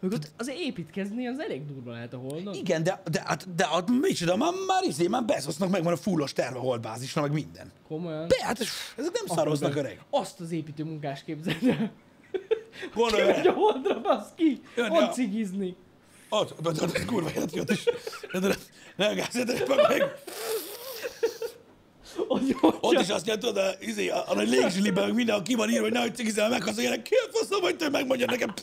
[0.00, 2.54] Meg ott az építkezni az elég durva lehet a Holdon.
[2.54, 6.32] Igen, de, de, hát- de, de micsoda, már, már izé, már Bezosznak megvan a fullos
[6.32, 7.72] terve a holdbázisra, meg minden.
[7.88, 8.28] Komolyan.
[8.28, 8.60] De hát
[8.96, 10.00] ezek nem szaroznak Akkor öreg.
[10.10, 11.92] Azt az építő munkás képzeld el.
[12.94, 13.52] Gondolj Kimegy a.
[13.52, 14.60] Holdra, basz ki.
[14.76, 15.76] Jönni a- Ott cigizni.
[16.28, 17.84] Ott, de, de, de, kurva élet jött is.
[18.32, 18.54] De, de,
[18.96, 19.44] nem gáz, de,
[19.88, 20.02] meg,
[22.16, 22.56] meg.
[22.80, 25.92] Ott, is azt jelenti, a, izé, a, a nagy légzsiliben, minden, ki van írva, hogy
[25.92, 28.54] nehogy cigizel meg, az ilyenek, ki a faszom, hogy te megmondja nekem.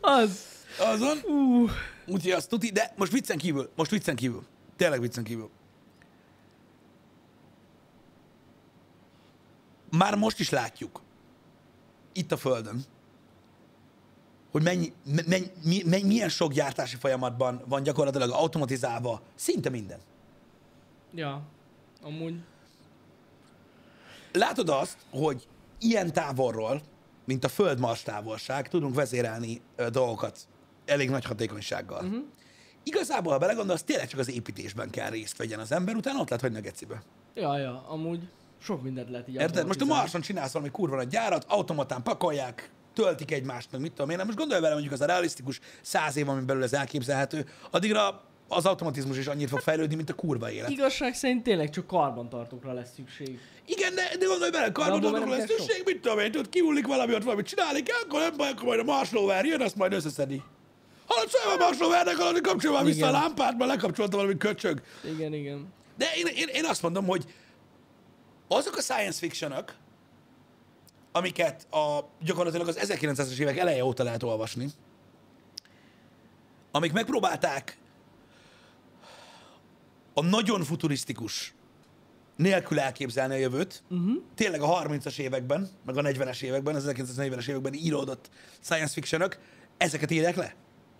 [0.00, 0.50] Az.
[0.78, 1.18] Azon.
[1.24, 1.68] Ú,
[2.06, 4.42] Úgyhogy azt tuti, de most viccen kívül, most viccen kívül.
[4.76, 5.50] Tényleg viccen kívül.
[9.90, 11.00] Már most is látjuk,
[12.12, 12.84] itt a Földön,
[14.50, 14.92] hogy mennyi,
[15.26, 19.98] mennyi, mennyi, milyen sok gyártási folyamatban van gyakorlatilag automatizálva szinte minden.
[21.14, 21.42] ja.
[22.02, 22.34] Amúgy.
[24.32, 25.46] Látod azt, hogy
[25.78, 26.82] ilyen távolról,
[27.24, 30.38] mint a Föld-Mars távolság, tudunk vezérelni ö, dolgokat
[30.84, 32.04] elég nagy hatékonysággal.
[32.04, 32.22] Uh-huh.
[32.82, 36.40] Igazából, ha belegondolsz, tényleg csak az építésben kell részt vegyen az ember, utána ott lehet
[36.42, 37.02] hagyni a gecibe.
[37.34, 38.28] Ja, ja, amúgy
[38.62, 39.66] sok mindent lehet így Érted?
[39.66, 39.84] Most a.
[39.84, 44.24] Marson csinálsz valami kurva nagy gyárat, automatán pakolják, töltik egymást, meg mit tudom én.
[44.24, 48.66] Most gondolj vele, mondjuk az a realisztikus száz év, amin belül ez elképzelhető, addigra az
[48.66, 50.70] automatizmus is annyit fog fejlődni, mint a kurva élet.
[50.70, 53.38] Igazság szerint tényleg csak karbantartókra lesz szükség.
[53.66, 54.70] Igen, de, de gondolj bele,
[55.10, 58.36] nem lesz szükség, mit tudom én, tudod, kiullik valami, ott valamit csinálni kell, akkor nem
[58.36, 60.42] baj, akkor majd a Mars rover jön, azt majd összeszedi.
[61.06, 64.36] Hallod, szóval a Mars rovernek, hallod, hogy kapcsolja már vissza a lámpát, mert lekapcsolta valami
[64.36, 64.82] köcsög.
[65.14, 65.72] Igen, igen.
[65.96, 67.24] De én, én, én azt mondom, hogy
[68.48, 69.74] azok a science fictionok,
[71.12, 74.68] amiket a, gyakorlatilag az 1900-es évek eleje óta lehet olvasni,
[76.70, 77.76] amik megpróbálták
[80.14, 81.54] a nagyon futurisztikus
[82.36, 84.12] nélkül elképzelni a jövőt, uh-huh.
[84.34, 89.38] tényleg a 30-as években, meg a 40-es években, az 1940-es években íródott science fictionok,
[89.76, 90.54] ezeket írják le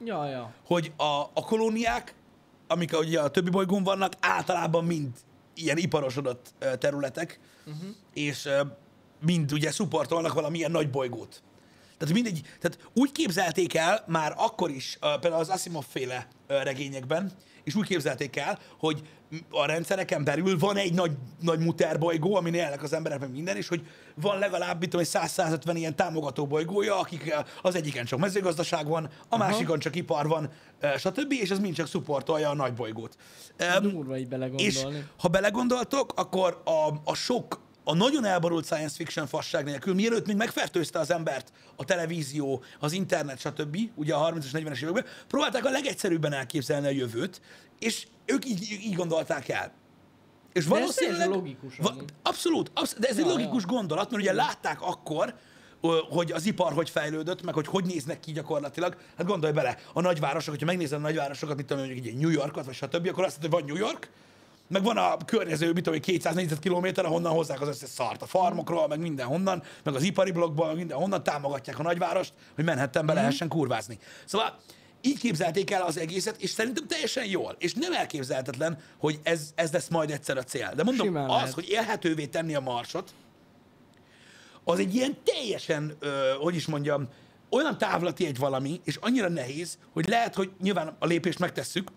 [0.05, 0.55] Ja, ja.
[0.65, 2.15] hogy a, a kolóniák,
[2.67, 5.09] amik ugye a többi bolygón vannak, általában mind
[5.55, 7.89] ilyen iparosodott területek, uh-huh.
[8.13, 8.49] és
[9.25, 11.43] mind ugye szupportolnak valamilyen nagy bolygót.
[11.99, 16.29] Tehát mindegy, tehát úgy képzelték el már akkor is, például az Asimov féle
[16.63, 17.33] regényekben,
[17.65, 19.03] és úgy képzelték el, hogy
[19.51, 23.57] a rendszereken belül van egy nagy, nagy muter bolygó, amin élnek az emberek, meg minden,
[23.57, 28.19] és hogy van legalább, mit tudom, egy 100-150 ilyen támogató bolygója, akik az egyiken csak
[28.19, 30.51] mezőgazdaság van, a másikon csak ipar van,
[30.99, 33.17] stb., és az mind csak szupportolja a nagy bolygót.
[33.81, 35.07] Durva így és belegondolni.
[35.19, 40.37] ha belegondoltok, akkor a, a sok, a nagyon elborult science fiction fasság nélkül, mielőtt még
[40.37, 45.71] megfertőzte az embert a televízió, az internet, stb., ugye a 30-as, 40-es években, próbálták a
[45.71, 47.41] legegyszerűbben elképzelni a jövőt,
[47.79, 49.73] és ők így, így gondolták el.
[50.53, 53.69] És ez teljesen logikus Va, abszolút, abszolút, de ez egy Ja, logikus ja.
[53.69, 55.35] gondolat, mert ugye látták akkor,
[56.11, 58.97] hogy az ipar hogy fejlődött, meg hogy hogy néznek ki gyakorlatilag.
[59.17, 62.65] Hát gondolj bele, a nagyvárosok, hogyha megnézed a nagyvárosokat, mint tudom, mondjuk egy New Yorkot,
[62.65, 64.11] vagy stb., akkor azt mondod, hogy van New York,
[64.73, 68.89] meg van a környező, mit tudom, 200 négyzetkilométer, ahonnan hozzák az összes szart a farmokról,
[68.89, 73.99] meg mindenhonnan, meg az ipari blokkból, meg mindenhonnan támogatják a nagyvárost, hogy Manhattanbe lehessen kurvázni.
[74.25, 74.59] Szóval
[75.01, 77.57] így képzelték el az egészet, és szerintem teljesen jól.
[77.59, 80.73] És nem elképzelhetetlen, hogy ez, ez lesz majd egyszer a cél.
[80.77, 81.53] De mondom, Simán az, lehet.
[81.53, 83.15] hogy élhetővé tenni a marsot,
[84.65, 87.09] az egy ilyen teljesen, ö, hogy is mondjam,
[87.51, 91.91] olyan távlati egy valami, és annyira nehéz, hogy lehet, hogy nyilván a lépést megtesszük,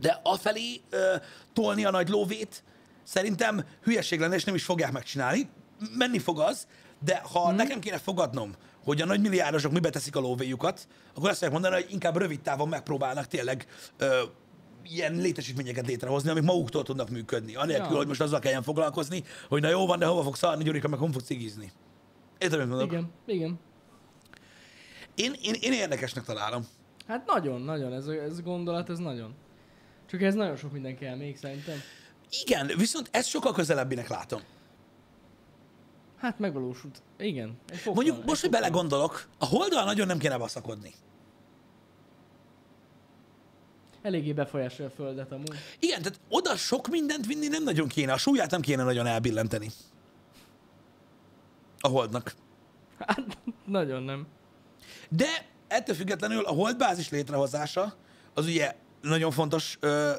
[0.00, 1.14] de afelé ö,
[1.52, 2.62] tolni a nagy lóvét,
[3.02, 5.48] szerintem hülyeség lenne, és nem is fogják megcsinálni.
[5.96, 6.66] Menni fog az,
[7.04, 7.56] de ha hmm.
[7.56, 11.82] nekem kéne fogadnom, hogy a nagy milliárdosok mibe teszik a lóvéjukat, akkor azt fogják mondani,
[11.82, 13.66] hogy inkább rövid távon megpróbálnak tényleg
[13.98, 14.22] ö,
[14.82, 17.54] ilyen létesítményeket létrehozni, amik maguktól tudnak működni.
[17.54, 17.96] Anélkül, Ja.
[17.96, 20.98] hogy most azzal kelljen foglalkozni, hogy na jó van, de hova fogsz szarni, Gyurika, meg
[20.98, 21.72] hol fog cigizni.
[22.38, 22.90] Érted, mit mondok?
[22.92, 23.58] Igen, igen.
[25.14, 26.66] Én, én, én érdekesnek találom.
[27.06, 29.34] Hát nagyon, nagyon, ez ez gondolat, ez nagyon.
[30.06, 31.80] Csak ez nagyon sok minden kell még szerintem.
[32.44, 34.40] Igen, viszont ezt sokkal közelebbinek látom.
[36.16, 37.02] Hát megvalósult.
[37.18, 37.58] Igen.
[37.66, 40.94] Fokkal, Mondjuk most, hogy belegondolok, a holdal nagyon nem kéne baszakodni.
[44.02, 45.54] Eléggé befolyásolja a földet amúgy.
[45.78, 48.12] Igen, tehát oda sok mindent vinni nem nagyon kéne.
[48.12, 49.70] A súlyát nem kéne nagyon elbillenteni.
[51.80, 52.34] A holdnak.
[52.98, 54.26] Hát, nagyon nem.
[55.08, 57.96] De ettől függetlenül a holdbázis létrehozása
[58.34, 58.74] az ugye
[59.08, 60.10] nagyon fontos ö,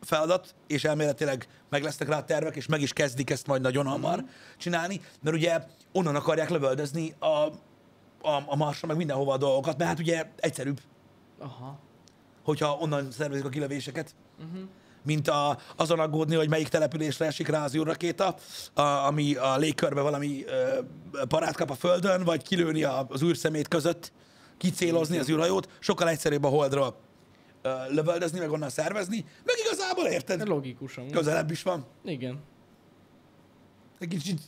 [0.00, 3.86] feladat, és elméletileg meg lesznek rá a tervek, és meg is kezdik ezt majd nagyon
[3.86, 4.24] hamar
[4.58, 5.62] csinálni, mert ugye
[5.92, 10.80] onnan akarják lövöldözni a, a, a Marsra, meg mindenhova a dolgokat, mert hát ugye egyszerűbb,
[11.38, 11.78] Aha.
[12.42, 14.60] hogyha onnan szervezik a kilövéseket, uh-huh.
[15.02, 18.34] mint a, azon aggódni, hogy melyik településre esik rá az űrrakéta,
[18.74, 20.78] a, ami a légkörbe valami ö,
[21.28, 24.12] parát kap a Földön, vagy kilőni a, az űrszemét között,
[24.56, 27.08] kicélozni az űrhajót, sokkal egyszerűbb a Holdról
[27.88, 31.12] lövöldözni, meg onnan szervezni, meg igazából Ez érted, logikus amúgy.
[31.12, 31.86] közelebb is van.
[32.04, 32.40] Igen.
[33.98, 34.38] Egy kicsit,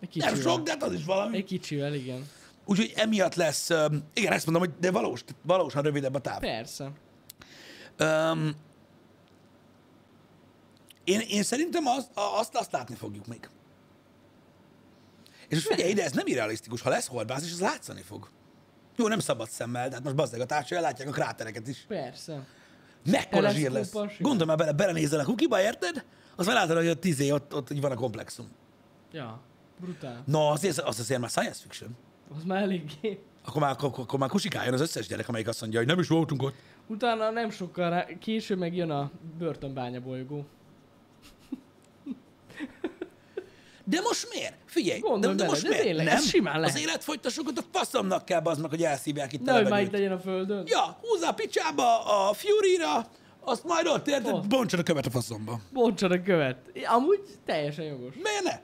[0.00, 0.40] Egy nem kicsivel.
[0.54, 1.36] sok, de hát az is valami.
[1.36, 2.28] Egy kicsivel, igen.
[2.64, 3.70] Úgyhogy emiatt lesz,
[4.14, 6.40] igen, ezt mondom, hogy de valós, valósan rövidebb a táv.
[6.40, 6.90] Persze.
[8.00, 8.54] Um,
[11.04, 13.48] én, én szerintem azt, azt, azt látni fogjuk még.
[15.48, 16.80] És most figyelj ide, ez nem irrealisztikus.
[16.80, 18.28] Ha lesz holdbázis, az látszani fog.
[18.96, 21.84] Jó, nem szabad szemmel, de hát most bazdeg a társadalom, látják a krátereket is.
[21.88, 22.46] Persze.
[23.04, 23.92] Mekkora zsír lesz.
[24.18, 26.04] Gondolj már bele, belenézel a kukiba, érted?
[26.36, 28.48] Az már látod, hogy ott tízé, ott, ott így van a komplexum.
[29.12, 29.40] Ja.
[29.80, 30.22] Brutál.
[30.26, 31.96] Na, azért, az azért már science fiction.
[32.36, 33.22] Az már eléggé.
[33.44, 36.08] Akkor már, akkor, akkor már kusikáljon az összes gyerek, amelyik azt mondja, hogy nem is
[36.08, 36.54] voltunk ott.
[36.86, 40.46] Utána nem sokkal rá, később meg jön a börtönbánya bolygó.
[43.90, 44.54] De most miért?
[44.66, 45.82] Figyelj, de, de bele, most de miért?
[45.84, 46.20] tényleg, nem?
[46.20, 46.74] simán lehet.
[46.76, 49.92] Az életfogytasokat a faszomnak kell baznak, hogy elszívják itt a Nehogy már itt levegőt.
[49.92, 50.64] legyen a földön.
[50.66, 53.06] Ja, húzza a picsába a Fury-ra,
[53.40, 54.46] azt majd ott érted, Ott.
[54.46, 55.60] bontsad a követ a faszomba.
[55.72, 56.56] Bontsad a követ.
[56.84, 58.14] Amúgy teljesen jogos.
[58.22, 58.60] Miért ne?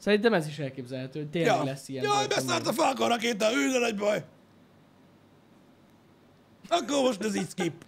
[0.00, 1.64] Szerintem ez is elképzelhető, hogy tényleg Ja.
[1.64, 2.04] lesz ilyen.
[2.04, 4.24] Jaj, beszállt a Falcon rakéta, ő de nagy baj.
[6.68, 7.72] Akkor most ez így skip.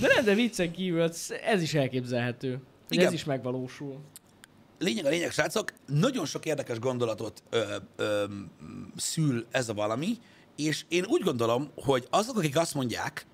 [0.00, 1.10] De nem, de viccen kívül
[1.44, 2.58] ez is elképzelhető.
[2.88, 3.06] Hogy Igen.
[3.06, 4.00] ez is megvalósul.
[4.78, 8.24] Lényeg a lényeg, srácok, nagyon sok érdekes gondolatot ö, ö,
[8.96, 10.18] szül ez a valami,
[10.56, 13.26] és én úgy gondolom, hogy azok, akik azt mondják,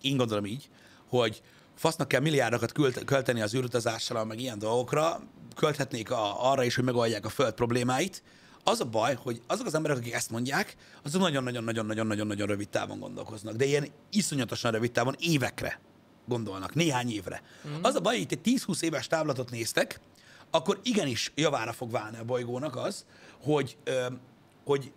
[0.00, 0.68] én gondolom így,
[1.08, 1.42] hogy
[1.74, 5.20] fasznak kell milliárdokat költ- költeni az űrutazásra, meg ilyen dolgokra,
[5.56, 8.22] költhetnék a, arra is, hogy megoldják a föld problémáit.
[8.64, 13.54] Az a baj, hogy azok az emberek, akik ezt mondják, azok nagyon-nagyon-nagyon-nagyon-nagyon-nagyon rövid távon gondolkoznak.
[13.54, 15.80] De ilyen iszonyatosan rövid távon, évekre
[16.30, 17.42] gondolnak, néhány évre.
[17.68, 17.82] Mm.
[17.82, 20.00] Az a baj, hogy itt egy 10-20 éves távlatot néztek,
[20.50, 23.04] akkor igenis javára fog válni a bolygónak az,
[23.42, 24.06] hogy, ö,
[24.64, 24.92] hogy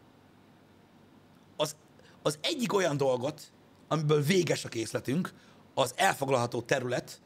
[1.57, 1.75] az,
[2.21, 3.41] az egyik olyan dolgot,
[3.87, 5.33] amiből véges a készletünk,
[5.73, 7.21] az elfoglalható terület,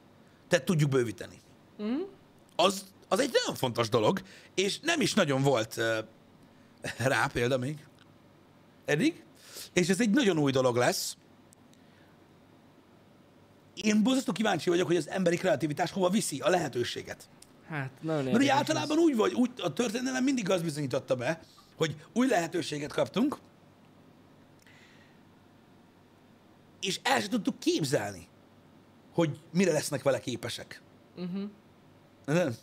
[0.48, 1.40] tehát tudjuk bővíteni.
[1.82, 2.02] Mm.
[2.56, 4.22] Az, az egy nagyon fontos dolog,
[4.56, 5.98] és nem is nagyon volt uh,
[6.98, 7.86] rá példa még
[8.86, 9.24] eddig,
[9.74, 11.18] és ez egy nagyon új dolog lesz.
[13.82, 17.30] Én borzasztó kíváncsi vagyok, hogy az emberi kreativitás hova viszi a lehetőséget.
[17.70, 21.40] Hát, nagyon Mert ugye általában úgy vagy, úgy, a történelem mindig azt bizonyította be,
[21.76, 23.38] hogy új lehetőséget kaptunk,
[26.82, 28.28] és el sem tudtuk képzelni,
[29.14, 30.82] hogy mire lesznek vele képesek.
[31.16, 31.50] Uh-huh.
[32.26, 32.56] Nem?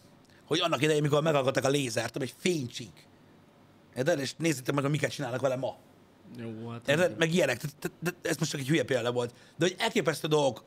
[0.47, 3.07] Hogy annak idején, mikor megalkották a lézert, ami egy fénycsík.
[3.97, 4.19] Érted?
[4.19, 5.77] És nézzétek meg, hogy miket csinálnak vele ma.
[6.39, 6.89] Jó, hát...
[6.89, 7.17] Érted?
[7.19, 7.57] Meg ilyenek.
[7.57, 9.35] Tehát- tehát- tehát Ez most csak egy hülye példa volt.
[9.57, 10.65] De hogy elképesztő dolgok,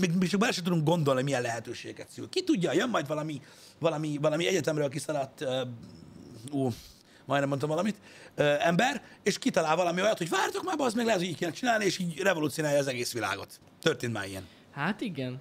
[0.00, 2.28] még, még csak sem tudunk gondolni, milyen lehetőséget szül.
[2.28, 3.40] Ki tudja, jön majd valami,
[3.78, 5.60] valami, valami egyetemről kiszaladt uh,
[6.52, 6.70] ú,
[7.24, 7.96] majdnem mondtam valamit,
[8.34, 11.50] ö, ember, és kitalál valami olyat, hogy vártok már, az meg lehet, hogy így kéne
[11.50, 13.60] csinálni, és így revolucionálja az egész világot.
[13.80, 14.46] Történt már ilyen.
[14.70, 15.40] Hát igen.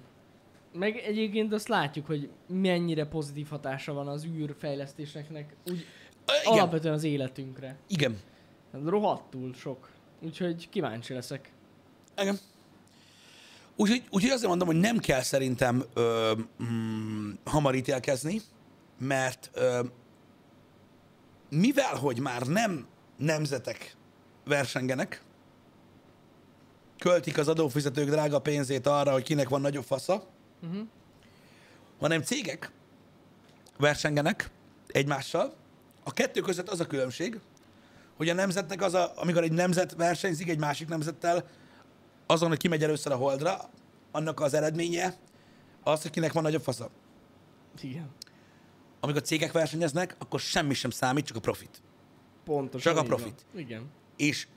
[0.74, 5.86] Meg egyébként azt látjuk, hogy mennyire pozitív hatása van az űrfejlesztéseknek, úgy
[6.44, 7.76] igen, alapvetően az életünkre.
[7.88, 8.20] igen,
[8.86, 9.90] rohadtul sok.
[10.22, 11.52] Úgyhogy kíváncsi leszek.
[12.18, 12.40] igen.
[13.76, 18.42] Úgyhogy, úgyhogy azért mondom, hogy nem kell szerintem ö, mm, hamar ítélkezni,
[18.98, 19.84] mert ö,
[21.50, 23.96] mivel, hogy már nem nemzetek
[24.46, 25.22] versengenek,
[26.98, 30.32] költik az adófizetők drága pénzét arra, hogy kinek van nagyobb fasza,
[30.64, 30.88] Uh-huh.
[32.00, 32.72] hanem cégek
[33.78, 34.50] versengenek
[34.88, 35.54] egymással.
[36.04, 37.40] A kettő között az a különbség,
[38.24, 41.48] hogy a nemzetnek az a, amikor egy nemzet versenyzik egy másik nemzettel,
[42.26, 43.70] azon, hogy ki megy először a holdra,
[44.12, 45.16] annak az eredménye
[45.84, 46.90] az, hogy kinek van nagyobb fasza.
[47.82, 48.10] Igen.
[49.00, 51.82] Amikor a cégek versenyeznek, akkor semmi sem számít, csak a profit.
[52.46, 53.20] Pontosan Csak a így van.
[53.20, 53.46] profit.
[53.56, 53.92] Igen.
[54.18, 54.48] És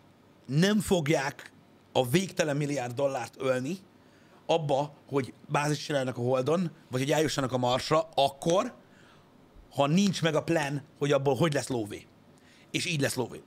[0.46, 1.52] nem fogják
[1.92, 3.78] a végtelen milliárd dollárt ölni
[4.46, 8.74] abba, hogy bázis csinálnak a Holdon, vagy hogy eljussanak a Marsra, akkor,
[9.70, 12.06] ha nincs meg a plan, hogy abból hogy lesz lóvé.
[12.70, 13.42] És így lesz lóvé.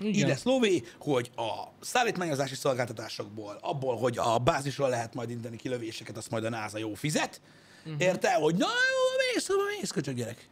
[0.00, 0.14] Igen.
[0.14, 6.16] Így lesz lóvé, hogy a szállítmányozási szolgáltatásokból, abból, hogy a bázisról lehet majd indítani kilövéseket,
[6.16, 7.40] azt majd a NASA jó fizet.
[7.84, 8.02] Uh-huh.
[8.02, 8.34] Érte?
[8.34, 10.48] Hogy na jó, mész, hova mész, köcsög gyerek.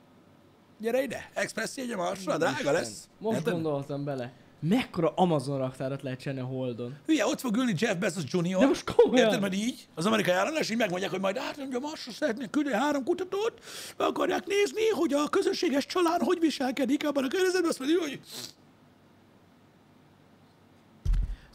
[0.79, 3.09] Gyere ide, express jegy a Marsra, drága Isten, lesz.
[3.19, 3.53] Most Érted?
[3.53, 4.33] gondoltam bele.
[4.61, 6.97] Mekkora Amazon raktárat lehet csinálni a Holdon.
[7.07, 8.59] Hülye, ott fog ülni Jeff Bezos Jr.
[8.59, 9.27] De most komolyan?
[9.27, 12.51] Érted, mert így, az amerikai állam, és így megmondják, hogy majd át, a Marsra szeretnék
[12.51, 13.53] küldeni három kutatót,
[13.97, 18.21] meg akarják nézni, hogy a közösséges család hogy viselkedik abban a környezetben, azt mondja, hogy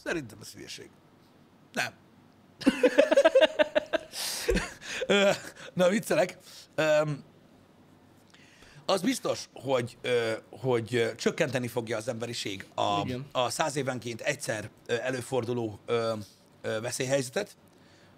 [0.03, 0.89] szerintem ez hülyeség.
[1.73, 1.93] Nem.
[5.73, 6.37] Na, viccelek.
[8.85, 9.97] Az biztos, hogy,
[10.49, 13.25] hogy csökkenteni fogja az emberiség a, Igen.
[13.31, 15.79] a száz évenként egyszer előforduló
[16.61, 17.55] veszélyhelyzetet,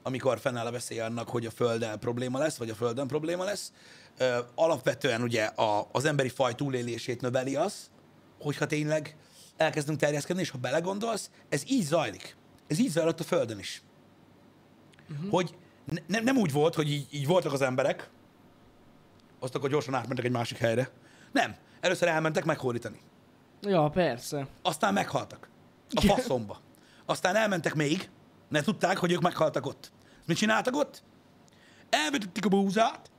[0.03, 3.71] amikor fennáll a veszély annak, hogy a Földdel probléma lesz, vagy a Földön probléma lesz.
[4.55, 7.73] Alapvetően ugye a, az emberi faj túlélését növeli az,
[8.39, 9.15] hogyha tényleg
[9.57, 12.35] elkezdünk terjeszkedni, és ha belegondolsz, ez így zajlik.
[12.67, 13.81] Ez így zajlott a Földön is.
[15.11, 15.29] Uh-huh.
[15.29, 15.55] Hogy
[16.07, 18.09] ne, nem, úgy volt, hogy így, így voltak az emberek,
[19.39, 20.89] azt akkor gyorsan átmentek egy másik helyre.
[21.31, 21.55] Nem.
[21.79, 22.99] Először elmentek meghódítani.
[23.61, 24.47] Ja, persze.
[24.61, 25.49] Aztán meghaltak.
[25.93, 26.61] A faszomba.
[27.05, 28.09] Aztán elmentek még,
[28.49, 29.91] mert tudták, hogy ők meghaltak ott.
[30.25, 31.03] Mit csináltak ott?
[31.89, 33.11] Elvetették a búzát,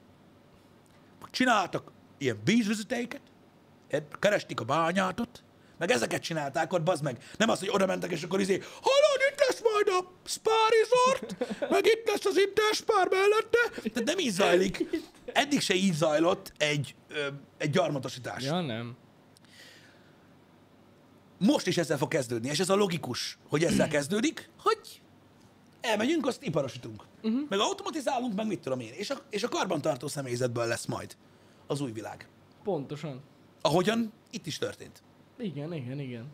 [1.31, 3.21] csináltak ilyen vízvezetéket,
[4.19, 5.45] keresték a bányátot,
[5.87, 7.19] meg ezeket csinálták ott, bazd meg.
[7.37, 11.37] Nem az, hogy oda mentek, és akkor izé, hallod, itt lesz majd a spa resort,
[11.71, 13.91] meg itt lesz az interspár mellette.
[13.93, 14.85] Tehát nem így zajlik.
[15.33, 17.27] Eddig se így zajlott egy, ö,
[17.59, 18.45] egy gyarmatosítás.
[18.45, 18.97] Ja, nem.
[21.39, 25.01] Most is ezzel fog kezdődni, és ez a logikus, hogy ezzel kezdődik, hogy
[25.81, 27.05] elmegyünk, azt iparosítunk.
[27.23, 27.49] Uh-huh.
[27.49, 28.93] Meg automatizálunk, meg mit tudom én.
[28.93, 31.17] És a, és a karbantartó személyzetből lesz majd
[31.67, 32.29] az új világ.
[32.63, 33.23] Pontosan.
[33.61, 35.03] Ahogyan itt is történt.
[35.39, 36.27] Igen, igen, igen.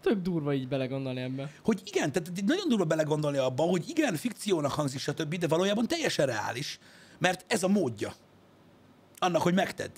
[0.00, 1.50] Tök durva így belegondolni ebbe.
[1.62, 6.26] Hogy igen, tehát nagyon durva belegondolni abba, hogy igen, fikciónak hangzik, stb., de valójában teljesen
[6.26, 6.78] reális,
[7.18, 8.12] mert ez a módja
[9.18, 9.90] annak, hogy megtedd.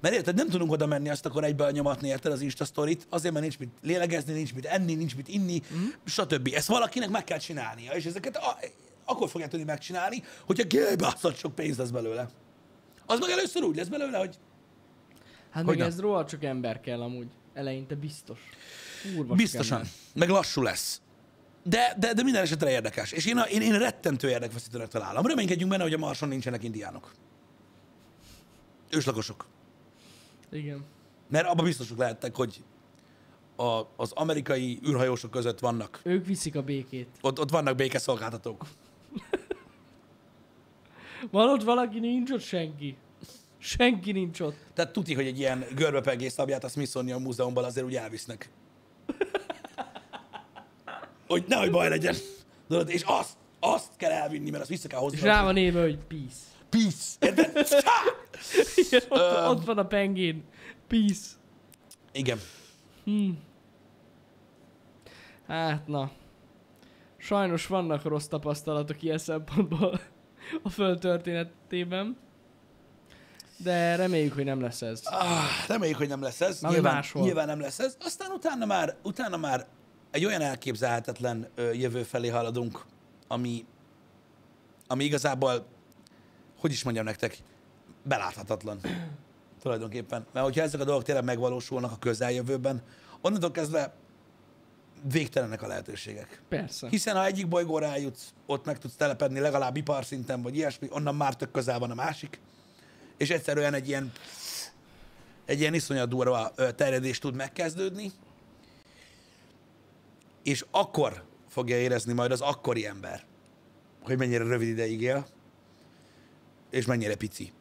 [0.00, 3.32] Mert érted, nem tudunk oda menni azt akkor egybe nyomatni, érted az Insta sztorit, azért,
[3.32, 5.86] mert nincs mit lélegezni, nincs mit enni, nincs mit inni, mm.
[6.04, 6.50] stb.
[6.54, 8.58] Ezt valakinek meg kell csinálnia, és ezeket a,
[9.04, 12.28] akkor fogják tudni megcsinálni, hogyha kibaszott sok pénz lesz belőle.
[13.06, 14.38] Az meg először úgy lesz belőle, hogy
[15.50, 15.86] Hát Hogy meg nem?
[15.86, 17.26] ez rohadt csak ember kell amúgy.
[17.58, 18.38] Eleinte biztos.
[19.14, 19.82] Sok biztosan,
[20.14, 21.00] meg lassú lesz.
[21.62, 23.12] De, de, de minden esetre érdekes.
[23.12, 25.26] És én, a, én, én rettentő érdekfeszítőnek találom.
[25.26, 27.14] Reménykedjünk benne, hogy a Marson nincsenek indiánok.
[28.90, 29.46] Őslakosok.
[30.50, 30.84] Igen.
[31.28, 32.64] Mert abban biztosok lehettek, hogy
[33.56, 36.00] a, az amerikai űrhajósok között vannak.
[36.02, 37.08] Ők viszik a békét.
[37.20, 38.66] Ott, ott vannak békeszolgáltatók.
[41.30, 42.96] Van ott valaki, nincs ott senki.
[43.68, 44.56] Senki nincs ott.
[44.74, 48.50] Tehát tuti, hogy egy ilyen görbepengész szabját a Smithsonian Múzeumban azért úgy elvisznek.
[51.26, 52.14] Hogy nehogy baj legyen.
[52.68, 55.16] Tudod, és azt, azt kell elvinni, mert azt vissza kell hozni.
[55.16, 56.36] És rá van írva, hogy peace.
[56.68, 57.16] Peace.
[58.74, 59.48] Igen, ott, Öm.
[59.48, 60.44] ott van a pengén.
[60.86, 61.26] Peace.
[62.12, 62.38] Igen.
[65.46, 66.10] Hát na.
[67.16, 70.00] Sajnos vannak rossz tapasztalatok ilyen szempontból
[70.62, 72.16] a föld történetében.
[73.58, 75.00] De reméljük, hogy nem lesz ez.
[75.04, 76.60] Ah, reméljük, hogy nem lesz ez.
[76.60, 77.22] Már Nyilván, máshol.
[77.22, 77.96] nyilván nem lesz ez.
[78.00, 79.66] Aztán utána már, utána már
[80.10, 82.84] egy olyan elképzelhetetlen ö, jövő felé haladunk,
[83.28, 83.64] ami,
[84.86, 85.66] ami igazából,
[86.58, 87.36] hogy is mondjam nektek,
[88.02, 88.80] beláthatatlan.
[89.62, 90.26] Tulajdonképpen.
[90.32, 92.82] Mert hogyha ezek a dolgok tényleg megvalósulnak a közeljövőben,
[93.20, 93.92] onnantól kezdve
[95.12, 96.42] végtelenek a lehetőségek.
[96.48, 96.88] Persze.
[96.88, 101.14] Hiszen ha egyik bolygóra eljutsz, ott meg tudsz telepedni legalább ipar szinten, vagy ilyesmi, onnan
[101.14, 102.40] már tök közel van a másik,
[103.18, 104.12] és egyszerűen egy ilyen,
[105.44, 108.12] egy ilyen iszonyat durva terjedés tud megkezdődni,
[110.42, 113.24] és akkor fogja érezni majd az akkori ember,
[114.02, 115.26] hogy mennyire rövid ideig él,
[116.70, 117.52] és mennyire pici.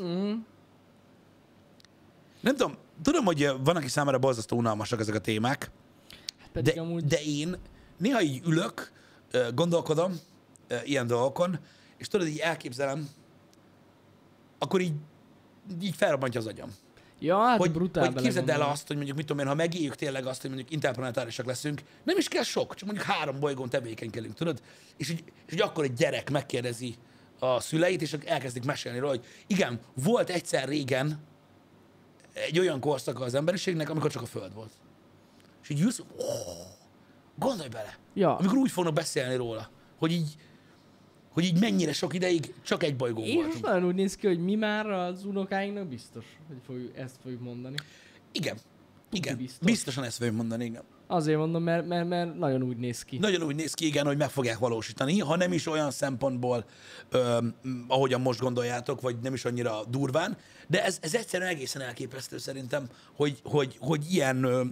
[0.00, 0.32] Mm.
[2.40, 5.70] Nem tudom, tudom, hogy van, aki számára borzasztó unalmasak ezek a témák,
[6.52, 7.04] Pedig de, amúgy...
[7.04, 7.56] de én
[7.98, 8.92] néha így ülök,
[9.54, 10.20] gondolkodom
[10.84, 11.58] ilyen dolgokon,
[11.96, 13.08] és tudod, így elképzelem,
[14.62, 14.94] akkor így,
[15.82, 16.74] így felrobbantja az agyam.
[17.18, 19.94] Ja, hát Hogy, brutál hogy képzeld el azt, hogy mondjuk, mit tudom én, ha megéljük
[19.94, 24.34] tényleg azt, hogy mondjuk interplanetárisak leszünk, nem is kell sok, csak mondjuk három bolygón tevékenykedünk,
[24.34, 24.62] tudod?
[24.96, 26.94] És így, és így akkor egy gyerek megkérdezi
[27.38, 31.18] a szüleit, és elkezdik mesélni róla, hogy igen, volt egyszer régen
[32.32, 34.72] egy olyan korszaka az emberiségnek, amikor csak a Föld volt.
[35.62, 36.26] És így ülsz, oh,
[37.38, 40.36] gondolj bele, Ja, amikor úgy fognak beszélni róla, hogy így,
[41.32, 43.64] hogy így mennyire sok ideig csak egy bolygón most voltunk.
[43.64, 47.76] nagyon úgy néz ki, hogy mi már az unokáinknak biztos, hogy fogjuk, ezt fogjuk mondani.
[48.32, 48.56] Igen.
[49.12, 49.66] Igen, biztos.
[49.66, 50.82] biztosan ezt fogjuk mondani, igen.
[51.06, 53.18] Azért mondom, mert, mert, mert nagyon úgy néz ki.
[53.18, 56.64] Nagyon úgy néz ki, igen, hogy meg fogják valósítani, ha nem is olyan szempontból,
[57.10, 57.38] ö,
[57.88, 60.36] ahogyan most gondoljátok, vagy nem is annyira durván,
[60.68, 64.62] de ez, ez egyszerűen egészen elképesztő szerintem, hogy, hogy, hogy ilyen, ö,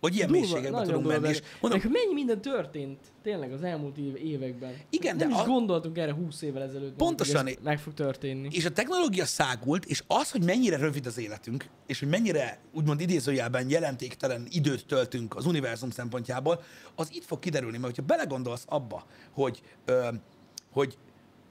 [0.00, 1.32] hogy ilyen Durva, mélységekbe tudunk durva, menni.
[1.34, 4.72] És mondom, Meg mennyi minden történt tényleg az elmúlt év, években.
[4.90, 6.96] Igen, nem de is a- gondoltunk erre 20 évvel ezelőtt.
[6.96, 8.48] Pontosan, ez meg fog történni.
[8.52, 13.00] és a technológia szágult, és az, hogy mennyire rövid az életünk, és hogy mennyire, úgymond
[13.00, 16.62] idézőjelben jelentéktelen időt töltünk az univerzum szempontjából,
[16.94, 20.08] az itt fog kiderülni, mert hogyha belegondolsz abba, hogy, ö,
[20.72, 20.96] hogy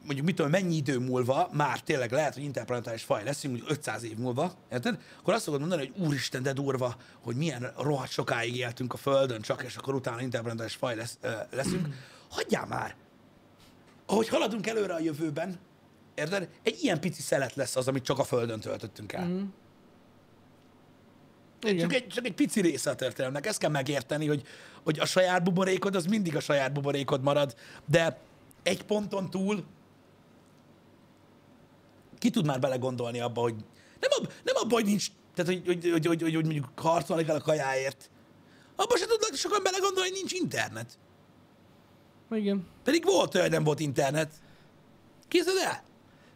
[0.05, 4.03] mondjuk mit tudom, mennyi idő múlva már tényleg lehet, hogy interplanetáris faj leszünk, mondjuk 500
[4.03, 4.99] év múlva, érted?
[5.19, 9.41] Akkor azt fogod mondani, hogy úristen, de durva, hogy milyen rohadt sokáig éltünk a Földön,
[9.41, 11.87] csak és akkor utána interplanetáris faj lesz, ö, leszünk.
[12.29, 12.95] Hagyjál már!
[14.05, 15.59] Ahogy haladunk előre a jövőben,
[16.15, 16.49] érted?
[16.63, 19.25] Egy ilyen pici szelet lesz az, amit csak a Földön töltöttünk el.
[19.25, 19.43] Mm.
[21.61, 21.77] Igen.
[21.77, 23.45] Csak egy, csak egy pici része a történelemnek.
[23.45, 24.43] Ezt kell megérteni, hogy,
[24.83, 28.19] hogy a saját buborékod az mindig a saját buborékod marad, de
[28.63, 29.63] egy ponton túl
[32.19, 33.55] ki tud már belegondolni abba, hogy
[33.99, 37.23] nem, ab, nem abba, hogy nincs, tehát hogy, hogy, hogy, hogy, hogy, hogy mondjuk harcolni
[37.25, 38.09] kell a kajáért.
[38.75, 40.97] Abba se tudnak sokan belegondolni, hogy nincs internet.
[42.31, 42.67] Igen.
[42.83, 44.31] Pedig volt olyan, nem volt internet.
[45.27, 45.83] Képzeld el?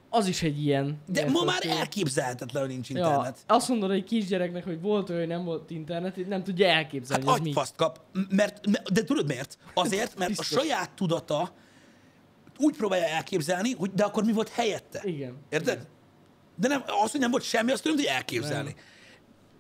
[0.10, 1.02] Az is egy ilyen.
[1.06, 3.38] De ma már elképzelhetetlen, hogy nincs Ja, internet.
[3.48, 7.44] azt mondod egy kisgyereknek, hogy volt olyan, nem volt internet, nem tudja elképzelni, Hát hogy
[7.44, 7.54] mi.
[7.76, 8.00] kap.
[8.30, 9.58] Mert, mert, de tudod miért?
[9.74, 11.54] Azért, mert a saját tudata
[12.64, 15.02] úgy próbálja elképzelni, hogy de akkor mi volt helyette.
[15.04, 15.38] Igen.
[15.50, 15.88] Érted?
[16.56, 18.76] De nem, az, hogy nem volt semmi, azt nem tudja elképzelni.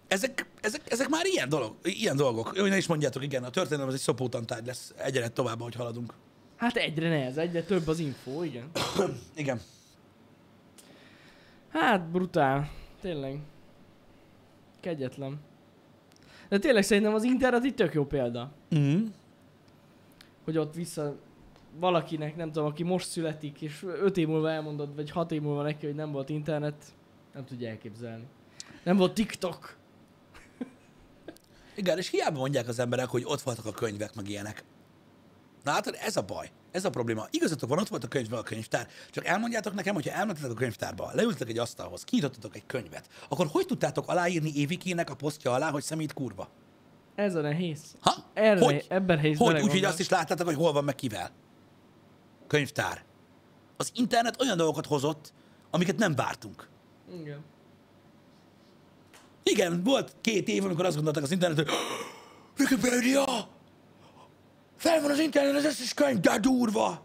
[0.08, 2.51] Ezek, ezek, ezek már ilyen, dolog, ilyen dolgok.
[2.56, 6.14] Jó, ne is mondjátok, igen, a történelem az egy szopótantárgy lesz egyre tovább, ahogy haladunk.
[6.56, 8.70] Hát egyre nehez, egyre több az info, igen.
[9.36, 9.62] Igen.
[11.70, 12.72] Hát brutál.
[13.01, 13.39] Tényleg.
[14.80, 15.39] Kegyetlen.
[16.49, 18.51] De tényleg szerintem az internet itt tök jó példa.
[18.76, 19.06] Mm.
[20.43, 21.16] Hogy ott vissza
[21.80, 25.61] valakinek, nem tudom, aki most születik, és öt év múlva elmondod, vagy hat év múlva
[25.61, 26.84] neki, hogy nem volt internet,
[27.34, 28.26] nem tudja elképzelni.
[28.84, 29.76] Nem volt TikTok.
[31.76, 34.63] Igen, és hiába mondják az emberek, hogy ott voltak a könyvek, meg ilyenek.
[35.63, 37.28] Na hát ez a baj, ez a probléma.
[37.30, 38.88] Igazatok van, ott volt a könyv, meg a könyvtár.
[39.09, 43.65] Csak elmondjátok nekem, hogyha elmentetek a könyvtárba, leültetek egy asztalhoz, kinyitottatok egy könyvet, akkor hogy
[43.65, 46.49] tudtátok aláírni Évikének a posztja alá, hogy szemét kurva?
[47.15, 47.95] Ez a nehéz.
[47.99, 48.11] Ha?
[48.34, 48.86] Erre, hogy?
[48.89, 49.61] ebben nehéz Hogy?
[49.61, 51.32] Úgyhogy azt is láttátok, hogy hol van, meg kivel.
[52.54, 53.04] Könyvtár.
[53.78, 55.34] Az internet olyan dolgokat hozott,
[55.70, 56.68] amiket nem vártunk.
[57.22, 57.43] Igen.
[59.43, 61.68] Igen, volt két év, amikor azt gondoltak az internet, hogy
[62.60, 63.26] Wikipedia!
[64.76, 67.01] Fel van az internet az összes könyv, de durva!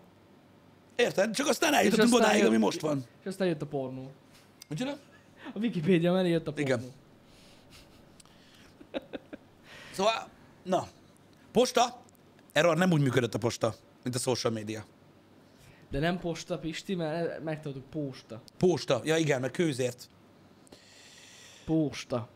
[0.97, 1.35] Érted?
[1.35, 3.05] Csak aztán eljutottunk aztán odáig, jött- ami most van.
[3.21, 4.11] És aztán jött a pornó.
[4.69, 4.99] Micsoda?
[5.55, 6.67] A Wikipédia mellé jött a pornó.
[6.67, 6.93] Igen.
[9.93, 10.29] Szóval,
[10.63, 10.89] na,
[11.53, 12.03] posta,
[12.53, 14.85] erről nem úgy működött a posta, mint a social media.
[15.91, 18.43] De nem posta, Pisti, mert megtanultuk posta.
[18.57, 20.09] Posta, ja igen, meg kőzért.
[21.65, 22.29] Posta.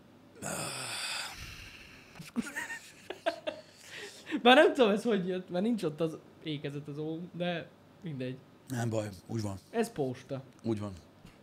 [4.42, 7.68] Már nem tudom ez hogy jött, mert nincs ott az ékezet az ó, de
[8.00, 8.38] mindegy.
[8.68, 10.42] Nem baj, úgy van, Ez posta.
[10.62, 10.92] úgy van.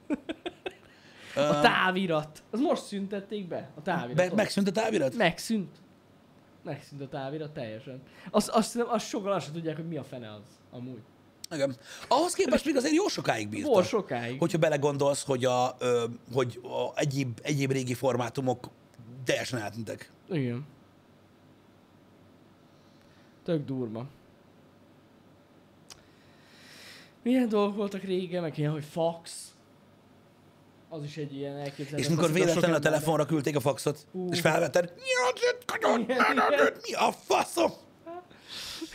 [1.35, 2.43] A távirat.
[2.49, 4.29] Az most szüntették be, a távirat.
[4.29, 5.15] Be, megszűnt a távirat?
[5.15, 5.77] Megszűnt.
[6.63, 8.01] Megszűnt a távirat teljesen.
[8.31, 11.01] Azt, azt, hiszem, azt sokan azt sem tudják, hogy mi a fene az, amúgy.
[11.51, 11.75] Igen.
[12.07, 13.69] Ahhoz képest még azért jó sokáig bírta.
[13.69, 14.39] Volt sokáig.
[14.39, 18.69] Hogyha belegondolsz, hogy, a, ö, hogy a egyéb, egyéb régi formátumok
[19.25, 20.11] teljesen eltűntek.
[20.29, 20.65] Igen.
[23.43, 24.05] Tök durva.
[27.23, 29.53] Milyen dolgok voltak régen, meg ilyen, hogy fax.
[30.89, 31.97] Az is egy ilyen elképzelhető.
[31.97, 34.27] És mikor véletlenül a telefonra küldték a faxot, Hú.
[34.31, 34.93] és felvetted,
[36.83, 37.71] mi a faszom?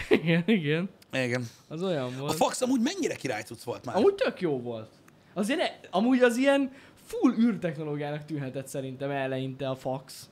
[0.23, 0.89] Igen, igen.
[1.13, 1.47] Igen.
[1.69, 2.35] Az olyan A volt.
[2.35, 3.97] fax amúgy mennyire királycuc volt már?
[3.97, 4.91] Amúgy tök jó volt.
[5.35, 6.73] Azért ne, amúgy az ilyen
[7.07, 10.29] full űrtechnológiának tűnhetett szerintem eleinte a fax.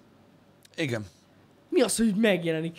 [0.76, 1.06] Igen.
[1.68, 2.78] Mi az, hogy megjelenik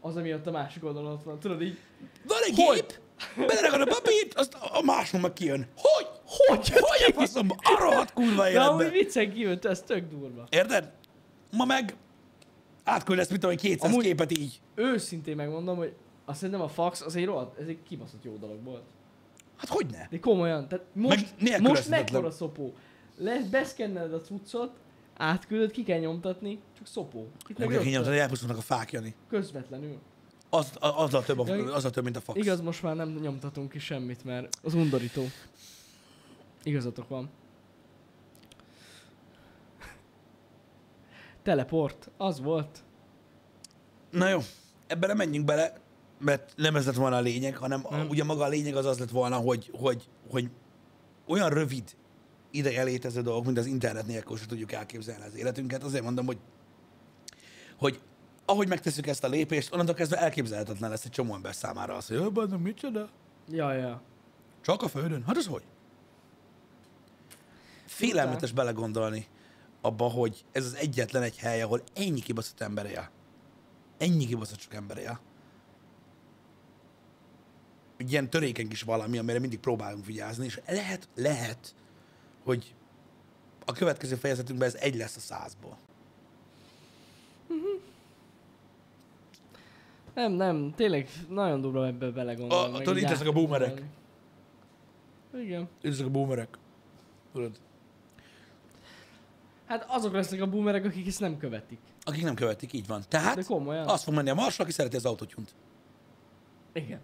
[0.00, 1.38] az, ami ott a másik oldalon ott van?
[1.40, 1.78] Tudod így,
[2.26, 2.74] Van egy Hogy?
[2.74, 5.66] gép, beleragad a papírt, azt a máson meg kijön.
[5.76, 6.06] Hogy?
[6.24, 6.68] hogy?
[6.70, 7.56] Hogy a faszomba?
[7.62, 8.98] A rohadt kurva De amúgy életbe.
[8.98, 10.46] viccen kívül, ez tök durva.
[10.50, 10.90] Érted?
[11.50, 11.94] Ma meg
[12.84, 14.60] átküldesz, mit tudom, én, 200 Amúgy- képet így.
[14.74, 15.92] Őszintén megmondom, hogy
[16.32, 18.82] azt szerintem a fax az egy rohadt, ez egy kibaszott jó dolog volt.
[19.56, 20.06] Hát hogy ne?
[20.10, 22.00] De komolyan, tehát most, most nélkülözhetetlen.
[22.00, 22.74] mekkora szopó.
[23.16, 24.70] Le, beszkenneled a cuccot,
[25.16, 27.28] átküldöd, ki kell nyomtatni, csak szopó.
[27.48, 29.14] Itt meg kell hogy elpusztulnak a fák, Jani.
[29.28, 29.98] közvetlenül.
[30.50, 32.38] Az, a- azzal, több, Ja, a, azzal több, mint a fax.
[32.38, 35.24] Igaz, most már nem nyomtatunk ki semmit, mert az undorító.
[36.62, 37.30] Igazatok van.
[41.42, 42.82] Teleport, az volt.
[44.10, 44.38] Na jó,
[44.86, 45.80] ebben nem menjünk bele,
[46.22, 48.08] mert nem ez lett volna a lényeg, hanem a, Nem.
[48.08, 50.50] ugye maga a lényeg az az lett volna, hogy, hogy, hogy
[51.26, 51.96] olyan rövid
[52.50, 55.82] ideje létező dolgok, mint az internet nélkül sem tudjuk elképzelni az életünket.
[55.82, 56.38] Azért mondom, hogy,
[57.78, 58.00] hogy
[58.44, 62.16] ahogy megteszük ezt a lépést, onnantól kezdve elképzelhetetlen lesz egy csomó ember számára az, hogy
[62.16, 63.08] jobban, micsoda?
[63.48, 64.02] Ja, ja.
[64.60, 65.24] Csak a földön?
[65.26, 65.62] Hát az hogy?
[67.86, 69.26] Félelmetes belegondolni
[69.80, 73.10] abba, hogy ez az egyetlen egy hely, ahol ennyi kibaszott ember él.
[73.98, 75.20] Ennyi kibaszott sok ember él.
[78.02, 81.74] Egy ilyen törékeny kis valami, amire mindig próbálunk vigyázni, és lehet, lehet,
[82.44, 82.74] hogy
[83.64, 85.78] a következő fejezetünkben ez egy lesz a százból.
[90.14, 92.78] Nem, nem, tényleg nagyon durva ebbe belegondolni.
[92.78, 93.82] Tudod, itt lesznek a boomerek.
[95.34, 95.68] Igen.
[95.82, 96.58] Ezek a boomerek.
[97.32, 97.58] Tudod?
[99.66, 101.78] Hát azok lesznek a boomerek, akik ezt nem követik.
[102.04, 103.02] Akik nem követik, így van.
[103.08, 103.88] Tehát De komolyan.
[103.88, 105.54] azt fog menni a marsra, aki szereti az autotyunt.
[106.72, 107.00] Igen.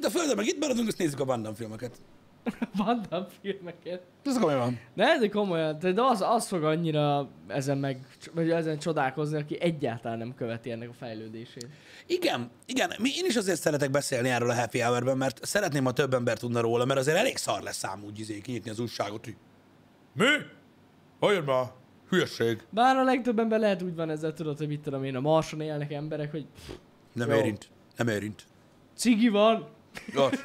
[0.00, 2.00] Itt a földön, meg itt maradunk, azt nézzük a Van Damme filmeket.
[2.84, 4.02] Vannak filmeket.
[4.24, 4.80] Ez komolyan van.
[4.94, 9.60] Ne, de komolyan, de de az, az fog annyira ezen meg, vagy ezen csodálkozni, aki
[9.60, 11.68] egyáltalán nem követi ennek a fejlődését.
[12.06, 15.92] Igen, igen, mi, én is azért szeretek beszélni erről a happy hour mert szeretném, ha
[15.92, 19.24] több ember tudna róla, mert azért elég szar lesz szám úgy izé, kinyitni az újságot,
[19.24, 19.36] hogy
[20.12, 20.26] mi?
[21.20, 21.64] Hajjad már,
[22.08, 22.66] hülyeség.
[22.70, 25.60] Bár a legtöbb ember lehet úgy van ezzel, tudod, hogy mit tudom én, a Marson
[25.60, 26.46] élnek emberek, hogy
[27.12, 27.36] Nem Jó.
[27.36, 28.44] érint, nem érint.
[28.94, 29.78] cigi van.
[30.14, 30.44] Az.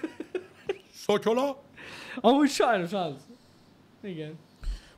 [0.94, 1.64] Szotyola?
[2.16, 3.14] Amúgy sajnos az.
[4.04, 4.34] Igen.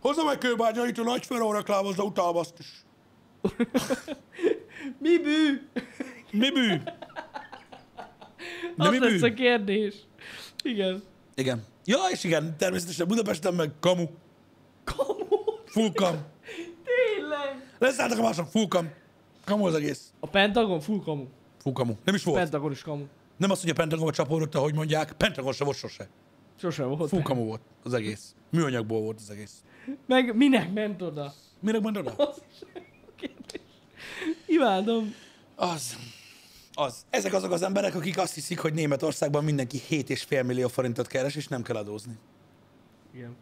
[0.02, 2.84] Hozzam egy kőbányait, a nagy feló reklámozza utána azt is.
[5.00, 5.68] Mi bű?
[6.32, 6.68] Mi bű?
[8.76, 9.28] De Az mi lesz bű?
[9.28, 9.96] a kérdés.
[10.64, 11.04] Igen.
[11.36, 11.64] Igen.
[11.86, 14.06] Ja, és igen, természetesen Budapesten meg kamu.
[14.84, 15.26] Kamu.
[15.66, 16.16] Full kam.
[16.84, 17.72] Tényleg.
[17.80, 18.90] Leszálltak a mások, full kam.
[19.46, 20.14] Kamu az egész.
[20.20, 21.26] A Pentagon full kamu.
[21.62, 21.94] Full kamu.
[22.04, 22.38] Nem is volt.
[22.38, 23.06] Pentagon is kamu.
[23.38, 25.14] Nem az, hogy a Pentagonba csapódott, ahogy mondják.
[25.14, 26.08] Pentagon se volt sose.
[26.60, 27.10] Sose volt.
[27.10, 28.36] Full kamu volt az egész.
[28.50, 29.64] Műanyagból volt az egész.
[30.06, 31.34] Meg minek ment oda?
[31.60, 32.28] Mire mondod oda?
[32.28, 32.42] Az.
[34.46, 35.14] Imádom.
[35.56, 35.98] Az.
[36.74, 37.06] Az.
[37.10, 41.48] Ezek azok az emberek, akik azt hiszik, hogy Németországban mindenki 7,5 millió forintot keres, és
[41.48, 42.18] nem kell adózni.
[43.14, 43.36] Igen.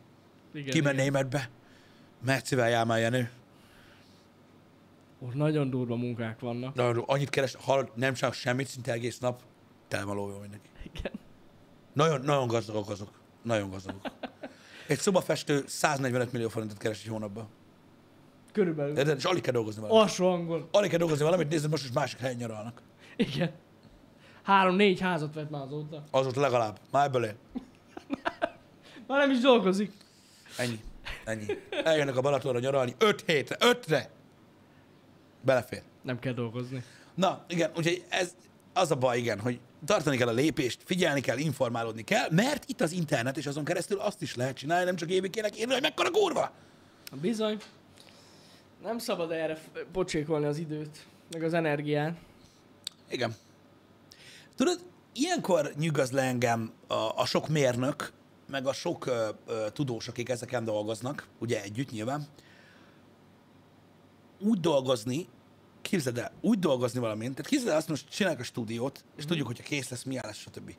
[0.54, 1.50] Igen, Kimen németbe?
[2.26, 3.32] Mercivel jár már Jenő.
[5.20, 6.76] Ott nagyon durva munkák vannak.
[6.76, 9.42] De arról annyit keres, hallod, nem csak semmit, szinte egész nap.
[9.88, 10.70] Tele van lóvé mindenki.
[10.94, 11.12] Igen.
[11.94, 13.10] Nagyon, nagyon gazdagok azok.
[13.42, 14.02] Nagyon gazdagok.
[14.88, 17.48] Egy szobafestő 145 millió forintot keres egy hónapban.
[18.52, 18.94] Körülbelül.
[18.94, 20.04] De, de, és alig kell dolgozni valamit.
[20.04, 20.68] Alsó angol.
[20.72, 22.82] Alig kell dolgozni valamit, nézd, most is másik helyen nyaralnak.
[23.16, 23.52] Igen.
[24.44, 26.04] Három-négy házat vett már azóta.
[26.12, 26.80] Azóta legalább.
[26.92, 27.36] Már ebből él.
[29.08, 29.92] Már nem is dolgozik.
[30.58, 30.80] Ennyi.
[31.26, 31.46] Ennyi.
[31.84, 32.96] Eljönnek a Balatonra nyaralni.
[32.98, 33.56] Öt hétre.
[33.60, 34.10] Ötre.
[35.42, 35.82] Belefér.
[36.02, 36.84] Nem kell dolgozni.
[37.16, 38.36] Na, igen, úgyhogy ez
[38.74, 42.82] az a baj, igen, hogy tartani kell a lépést, figyelni kell, informálódni kell, mert itt
[42.82, 46.12] az internet, és azon keresztül azt is lehet csinálni, nem csak évikének írni, hogy mekkora
[46.12, 46.52] kurva.
[47.22, 47.58] Bizony.
[48.84, 49.58] Nem szabad erre
[49.92, 52.18] pocsékolni az időt, meg az energiát.
[53.10, 53.36] Igen.
[54.56, 54.80] Tudod,
[55.14, 58.12] ilyenkor nyugaz le engem a, a sok mérnök,
[58.50, 62.28] meg a sok ö, ö, tudós, akik ezeken dolgoznak, ugye együtt nyilván,
[64.40, 65.28] úgy dolgozni,
[65.88, 69.48] képzeld el, úgy dolgozni valamint, tehát képzeld el azt most csináljuk a stúdiót, és tudjuk,
[69.48, 70.76] hogyha kész lesz, milyen lesz, stb.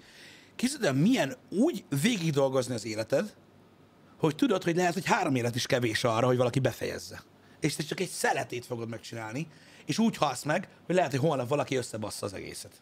[0.56, 3.34] Képzeld el, milyen úgy végig dolgozni az életed,
[4.18, 7.22] hogy tudod, hogy lehet, hogy három élet is kevés arra, hogy valaki befejezze.
[7.60, 9.46] És te csak egy szeletét fogod megcsinálni,
[9.84, 12.72] és úgy halsz meg, hogy lehet, hogy holnap valaki összebassza az egészet.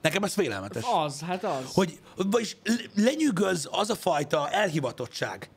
[0.00, 0.84] Nekem ez félelmetes.
[0.92, 1.64] Az, hát az.
[1.74, 5.50] Hogy, vagyis le- lenyűgöz az a fajta elhivatottság,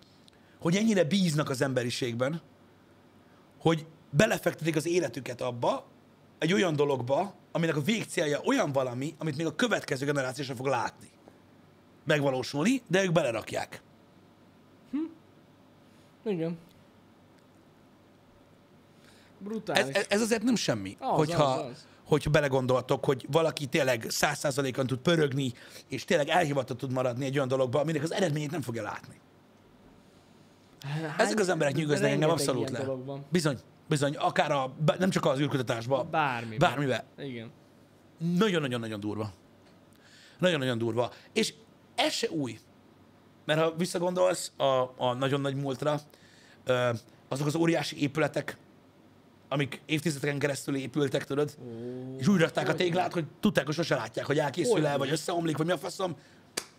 [0.60, 2.42] hogy ennyire bíznak az emberiségben,
[3.60, 3.86] hogy
[4.16, 5.86] belefektetik az életüket abba,
[6.38, 10.66] egy olyan dologba, aminek a végcélja olyan valami, amit még a következő generáció sem fog
[10.66, 11.10] látni.
[12.04, 13.82] Megvalósulni, de ők belerakják.
[16.26, 16.58] Igen.
[19.40, 19.96] Ez, Brutális.
[19.96, 21.88] ez, ez azért nem semmi, Az, hogyha, az, az.
[22.06, 25.54] hogyha belegondoltok, hogy valaki tényleg száz százalékon tud pörögni,
[25.88, 29.20] és tényleg elhivatott tud maradni egy olyan dologba, aminek az eredményét nem fogja látni.
[31.18, 32.80] Ezek az emberek nyűgöznek engem abszolút le.
[32.80, 33.26] dolog van.
[33.30, 36.58] Bizony, bizony, akár a, nem csak az űrkutatásban, Bármi.
[36.58, 37.04] bármivel.
[37.18, 37.52] Igen.
[38.18, 39.32] Nagyon-nagyon-nagyon durva.
[40.40, 41.12] Nagyon-nagyon durva.
[41.34, 41.54] És
[41.96, 42.60] ez se új.
[43.46, 46.00] Mert ha visszagondolsz a, a nagyon nagy múltra,
[47.28, 48.58] azok az óriási épületek,
[49.48, 53.96] amik évtizedeken keresztül épültek, tudod, Ó, és úgy rakták a téglát, hogy tudták, hogy sose
[53.96, 56.16] látják, hogy elkészül el, vagy összeomlik, vagy mi a faszom,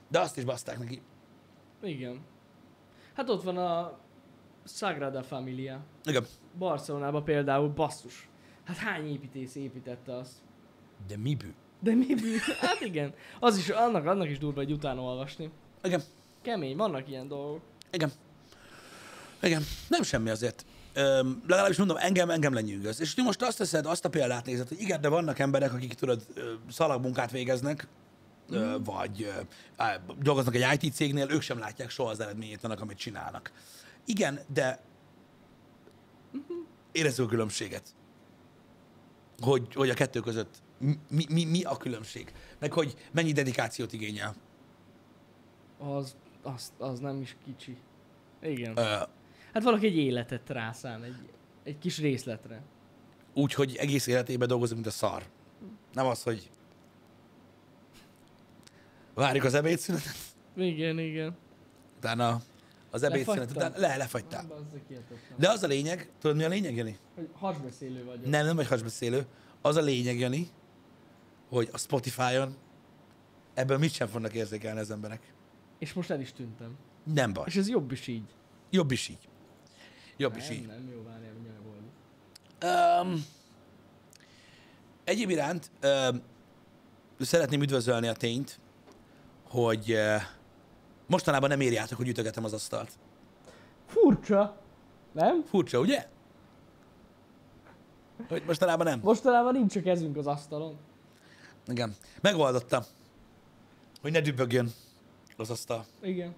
[0.09, 1.03] de azt is baszták neki.
[1.83, 2.21] Igen.
[3.15, 3.99] Hát ott van a
[4.65, 5.85] Sagrada Familia.
[6.05, 6.27] Igen.
[6.59, 8.29] Barcelonában például basszus.
[8.65, 10.33] Hát hány építész építette azt?
[11.09, 11.55] De mi bű?
[11.81, 12.37] De mi bű?
[12.61, 13.15] Hát igen.
[13.41, 15.51] Az is, annak, annak is durva, hogy utána olvasni.
[15.83, 16.03] Igen.
[16.43, 17.61] Kemény, vannak ilyen dolgok.
[17.91, 18.11] Igen.
[19.43, 19.63] Igen.
[19.89, 20.65] Nem semmi azért.
[20.95, 23.01] Öm, legalábbis mondom, engem, engem lenyűgöz.
[23.01, 25.95] És ti most azt teszed, azt a példát nézed, hogy igen, de vannak emberek, akik
[25.95, 26.27] tudod,
[26.71, 27.89] szalagmunkát végeznek,
[28.51, 29.33] ö, vagy
[29.77, 33.53] á, dolgoznak egy IT cégnél, ők sem látják soha az eredményét annak, amit csinálnak.
[34.05, 34.81] Igen, de
[36.93, 37.95] érezzük a különbséget.
[39.41, 40.62] Hogy, hogy a kettő között
[41.09, 42.32] mi, mi, mi a különbség.
[42.59, 44.34] Meg hogy mennyi dedikációt igényel.
[45.78, 47.76] Az, az, az nem is kicsi.
[48.43, 48.76] Igen.
[48.76, 48.82] Ö,
[49.53, 51.16] Hát valaki egy életet rászán, egy,
[51.64, 52.62] egy kis részletre.
[53.34, 55.22] úgy, hogy egész életében dolgozik, mint a szar.
[55.93, 56.51] Nem az, hogy
[59.14, 60.16] várjuk az ebédszünetet,
[60.57, 61.37] Igen, igen.
[61.97, 62.41] utána
[62.91, 64.66] az ebédszünet után le, lefagytál.
[65.37, 66.99] De az a lényeg, tudod mi a lényeg, Jani?
[67.14, 68.26] Hogy hasbeszélő vagyok.
[68.26, 69.26] Nem, nem vagy hasbeszélő.
[69.62, 70.51] Az a lényeg, Jani,
[71.49, 72.57] hogy a Spotify-on
[73.55, 75.34] ebből mit sem fognak érzékelni az emberek.
[75.78, 76.76] És most el is tűntem.
[77.14, 77.45] Nem baj.
[77.47, 78.34] És ez jobb is így.
[78.70, 79.28] Jobb is így.
[80.16, 80.66] Jobb is nem, így.
[80.66, 81.93] nem, jó, várjál, mindjárt megoldjuk.
[83.12, 83.26] Um,
[85.05, 86.22] egyéb iránt um,
[87.20, 88.59] szeretném üdvözölni a tényt,
[89.49, 90.22] hogy uh,
[91.07, 92.91] mostanában nem érjátok, hogy ütögetem az asztalt.
[93.87, 94.57] Furcsa.
[95.13, 95.43] Nem?
[95.49, 96.07] Furcsa, ugye?
[98.29, 99.01] Hogy mostanában nem.
[99.03, 100.77] Mostanában nincs a kezünk az asztalon.
[101.67, 101.95] Igen.
[102.21, 102.83] Megoldottam,
[104.01, 104.71] hogy ne dübögjön
[105.37, 105.85] az asztal.
[106.03, 106.35] Igen.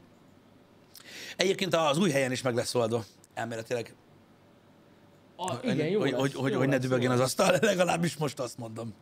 [1.37, 3.05] Egyébként az új helyen is meg lesz oldva.
[3.35, 3.95] Elméletileg.
[5.37, 7.19] A, Hogy- igen, jó hogy, lesz, hogy, hogy, jó hogy ne lesz, dübögjön jó az
[7.19, 7.39] lesz.
[7.39, 8.95] asztal, legalábbis most azt mondom.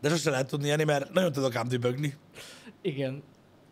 [0.00, 2.16] De sose lehet tudni, Jani, mert nagyon tudok ám dübögni.
[2.82, 3.22] Igen.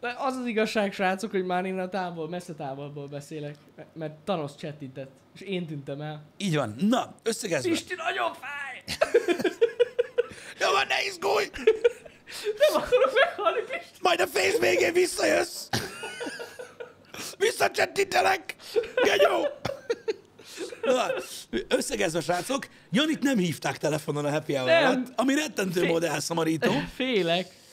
[0.07, 3.55] De az az igazság, srácok, hogy már én a távol, messze távolból beszélek,
[3.93, 6.23] mert Thanos csettintett, és én tűntem el.
[6.37, 6.75] Így van.
[6.79, 7.71] Na, összegezve.
[7.71, 8.83] Pisti, nagyon fáj!
[10.61, 11.51] Jó van, ne izgulj!
[12.61, 13.99] Nem akarok meghalni, Pisti!
[14.01, 15.69] Majd a fész végén visszajössz!
[17.39, 18.55] Visszacsettítelek!
[19.03, 19.47] Genyó!
[20.83, 21.07] Na,
[21.69, 27.65] összegezve, srácok, Janit nem hívták telefonon a happy hour alatt, ami rettentő mód elszomorító, Félek.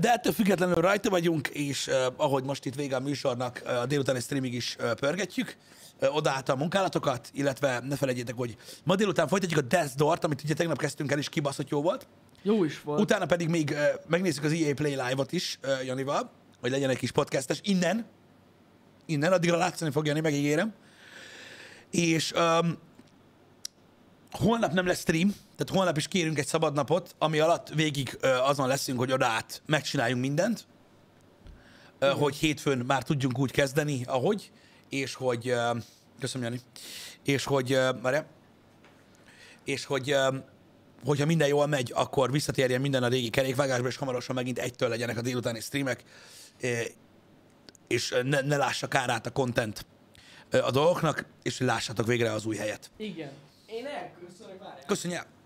[0.00, 4.54] De ettől függetlenül rajta vagyunk, és ahogy most itt vége a műsornak, a délutáni streamig
[4.54, 5.56] is pörgetjük,
[6.00, 10.54] odaállta a munkálatokat, illetve ne felejtjétek, hogy ma délután folytatjuk a Death Door-t, amit ugye
[10.54, 12.06] tegnap kezdtünk el, és kibaszott jó volt.
[12.42, 13.00] Jó is volt.
[13.00, 17.60] Utána pedig még megnézzük az EA Play Live-ot is Janival, hogy legyen egy kis podcastes.
[17.62, 18.06] Innen,
[19.06, 20.72] innen, addigra látszani fog Jani, megígérem.
[21.90, 22.78] És um,
[24.30, 28.68] holnap nem lesz stream, tehát holnap is kérünk egy szabad napot, ami alatt végig azon
[28.68, 30.66] leszünk, hogy oda át megcsináljunk mindent,
[32.00, 34.50] uh, hogy hétfőn már tudjunk úgy kezdeni, ahogy,
[34.88, 35.54] és hogy,
[36.20, 36.60] köszönöm Jani,
[37.24, 38.26] és hogy, várjál,
[39.64, 40.14] és hogy
[41.04, 45.18] hogyha minden jól megy, akkor visszatérjen minden a régi kerékvágásba, és hamarosan megint egytől legyenek
[45.18, 46.04] a délutáni streamek,
[47.86, 49.86] és ne, ne lássa kárát a content
[50.50, 52.90] a dolgoknak, és lássátok végre az új helyet.
[52.96, 53.30] Igen.
[53.66, 54.84] Én elköszönök, várjál.
[54.86, 55.38] Köszönjük!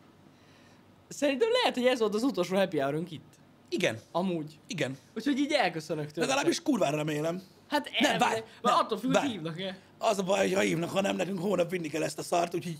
[1.17, 3.23] Szerintem lehet, hogy ez volt az utolsó happy hour itt.
[3.69, 4.59] Igen, Amúgy.
[4.67, 4.99] igen.
[5.17, 6.27] Úgyhogy így elköszönök tőle.
[6.27, 7.43] Legalábbis kurvára remélem.
[7.69, 9.31] Hát Nem, el, várj, Mert attól függ, hogy várj.
[9.31, 9.79] hívnak-e.
[9.99, 12.55] Az a baj, hogy ha hívnak, ha nem, nekünk hónap vinni kell ezt a szart,
[12.55, 12.77] úgyhogy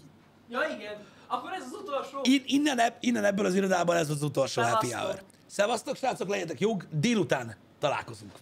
[0.49, 2.19] Ja igen, akkor ez az utolsó.
[2.23, 5.11] In, innen, eb, innen ebből az irodában ez az utolsó happy Szevasztok.
[5.11, 5.23] hour.
[5.47, 8.33] Szevasztok, srácok, legyetek jók, délután találkozunk.